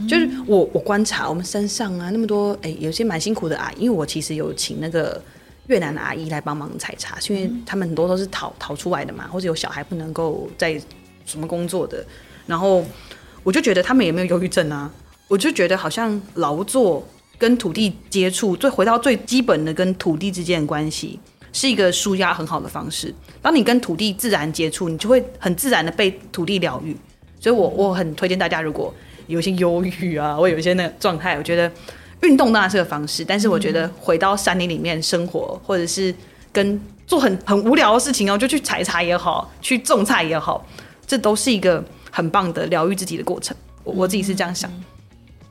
[0.08, 5.20] 就是我我观察我们山上啊那么多哎，有些蛮辛苦的阿姨，因为我其实有请那个
[5.66, 10.80] 越南的阿姨来帮忙采茶，是因为他们很多都是逃逃出来的嘛，或者有小孩不能够在
[11.26, 12.06] 什么工作的，
[12.46, 12.86] 然后
[13.44, 14.90] 我就觉得他们也没有忧郁症啊，
[15.30, 17.08] 我就觉得好像劳作
[17.38, 21.20] 跟土地接触，最回到最基本的跟土地之间的关系，
[21.54, 23.14] 是一个舒压很好的方式。
[23.42, 26.98] 当你跟土地自然接触，你就会很自然的被土地疗愈。
[27.40, 28.94] 所以我我很推荐大家，如果
[29.28, 31.72] 有一些忧郁啊，或有一些那个状态，我觉得
[32.24, 36.14] 运动当然是个方式，但是我觉得回到山林里面生活，或者是
[36.52, 40.66] 跟做很很无聊的事情哦，就去采茶也好，去种菜也好，
[41.06, 43.56] 这都是一个很棒的疗愈自己的过程。
[43.84, 44.70] 我我自己是这样想。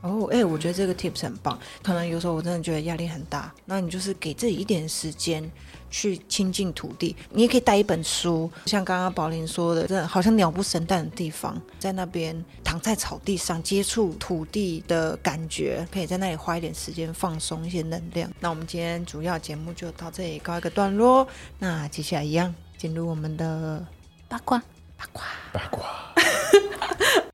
[0.01, 1.59] 哦，哎、我觉得这个 tips 很棒。
[1.83, 5.51] 可能有时候我真的觉得压力很大，那你就是给自己一点时间
[5.89, 7.13] 去亲近土地。
[7.31, 18.31] 你也可以带一本书，像刚刚宝林说的，真的好像鸟不生蛋的地方，在那边躺在草地上接触土地的感觉，可以在那里花一点时间放松一些能量。
[18.39, 21.27] 那我们今天主要节目就到这里告一个段落。
[21.57, 23.85] 那接下来一样进入我们的
[24.29, 24.63] 八卦
[24.95, 25.85] 八卦，八卦。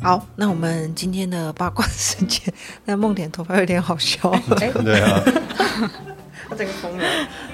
[0.00, 2.52] 好，那我们今天的八卦时间，
[2.84, 4.30] 那梦田头发有点好笑。
[4.58, 5.20] 对啊，
[6.48, 7.04] 他整个疯了。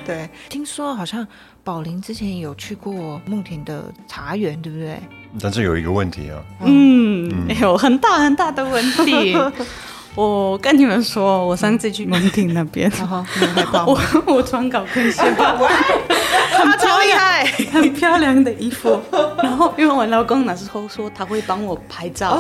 [0.04, 1.26] 对，听说好像
[1.64, 4.98] 宝林之前有去过梦田的茶园，对不对？
[5.40, 9.34] 但是有一个问题啊，嗯，有很大很大的问题。
[10.14, 13.98] 我跟你们说，我上次去蒙顶那边，然后害怕我？
[14.26, 15.56] 我穿高跟鞋吧，
[16.56, 19.00] 他超厉害，很漂亮的衣服。
[19.42, 22.38] 然后因为我老公那时候说他会帮我拍照，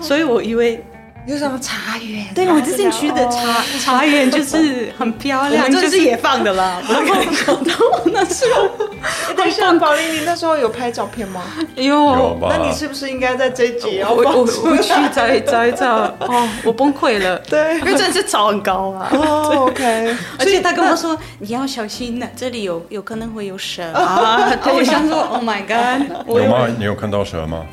[0.00, 0.84] 所以我以为
[1.26, 2.24] 有什么茶园？
[2.34, 6.80] 对我之前去的茶茶园就是很漂亮，这就是是野放的啦。
[6.88, 8.68] 我跟你讲，我那时候
[9.36, 11.42] 等一下，宝林，你那时候有拍照片吗？
[11.74, 12.38] 有？
[12.48, 17.36] 那你是不是应该在这一集要我我我去找一找一找，哦，我崩溃了。
[17.50, 19.08] 对因为真的是草很高啊。
[19.12, 24.48] 哦，OK，而且他跟我说你要小心呢，这里有有可能会有蛇啊。
[24.64, 26.68] 我想说，Oh my God，有吗？
[26.78, 27.66] 你有看到蛇吗？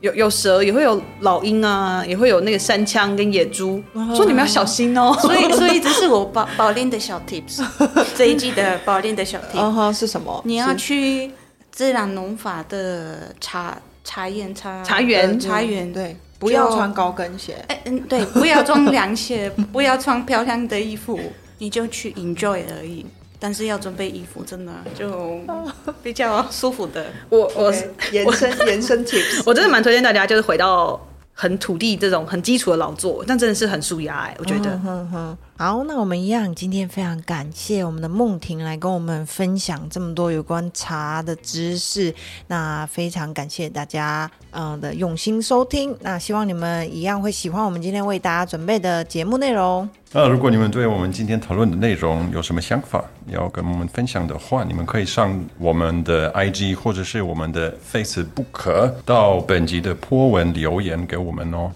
[0.00, 3.82] 没有有蛇，也会有老鹰啊，也会有那个山枪跟野猪，
[4.16, 5.12] 说你们要小心哦。
[5.20, 7.62] 所以 所以这是我宝宝林的小 tips，
[8.16, 10.40] 这一季的宝林的小 tips，嗯哼，是什么？
[10.44, 11.30] 你要去
[11.70, 17.62] 自然农法的茶茶园茶茶园茶园对，不要穿高跟鞋。
[17.68, 21.20] 哎嗯对，不要穿凉鞋，不要穿漂亮的衣服，
[21.58, 23.04] 你就去 enjoy 而已。
[23.40, 25.40] 但是要准备衣服，真的就
[26.04, 27.06] 比较舒服的。
[27.30, 27.72] 我我
[28.12, 31.00] 延伸 延伸 tips，我真的蛮推荐大家，就是回到
[31.32, 35.36] 很土地这种很基础的劳作，但真的是很舒压哎，我觉得。
[35.62, 42.14] 好，那我们一样，今天非常感谢我们的梦婷来跟我们分享这么多有关茶的知识。
[42.46, 45.94] 那非常感谢大家嗯、的用心收听。
[46.00, 49.86] 那希望你们一样会喜欢我们今天为大家准备的节目内容。
[50.12, 61.70] 那如果你们对我们今天讨论的内容有什么想法，要跟我们分享的话，你们可以上我们的 IG 或者是我们的 Facebook 到本集的波文留言给我们哦。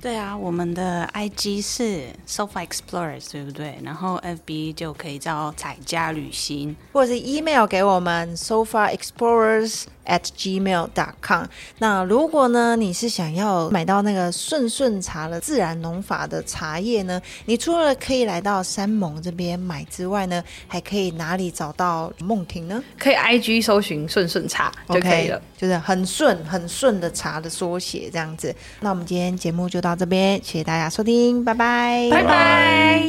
[0.00, 3.76] 对啊，我们的 IG 是 Sofa Explorers，对不对？
[3.82, 6.76] 然后 FB 就可以叫彩家旅行。
[6.92, 11.44] 或者是 email 给我们 sofaexplorers at gmail dot com。
[11.78, 25.42] 那如果呢，你是想要买到那个顺顺茶的自然农法的茶叶呢，你除了可以来到山盟这边买之外呢，还可以哪里找到梦婷呢可以 IG 搜寻顺顺茶就可以了。
[25.56, 28.54] 就是很顺很顺的茶的缩写这样子。
[28.78, 32.08] 那我们今天节目就到这边谢谢大家收听拜拜。
[32.10, 33.02] 拜拜。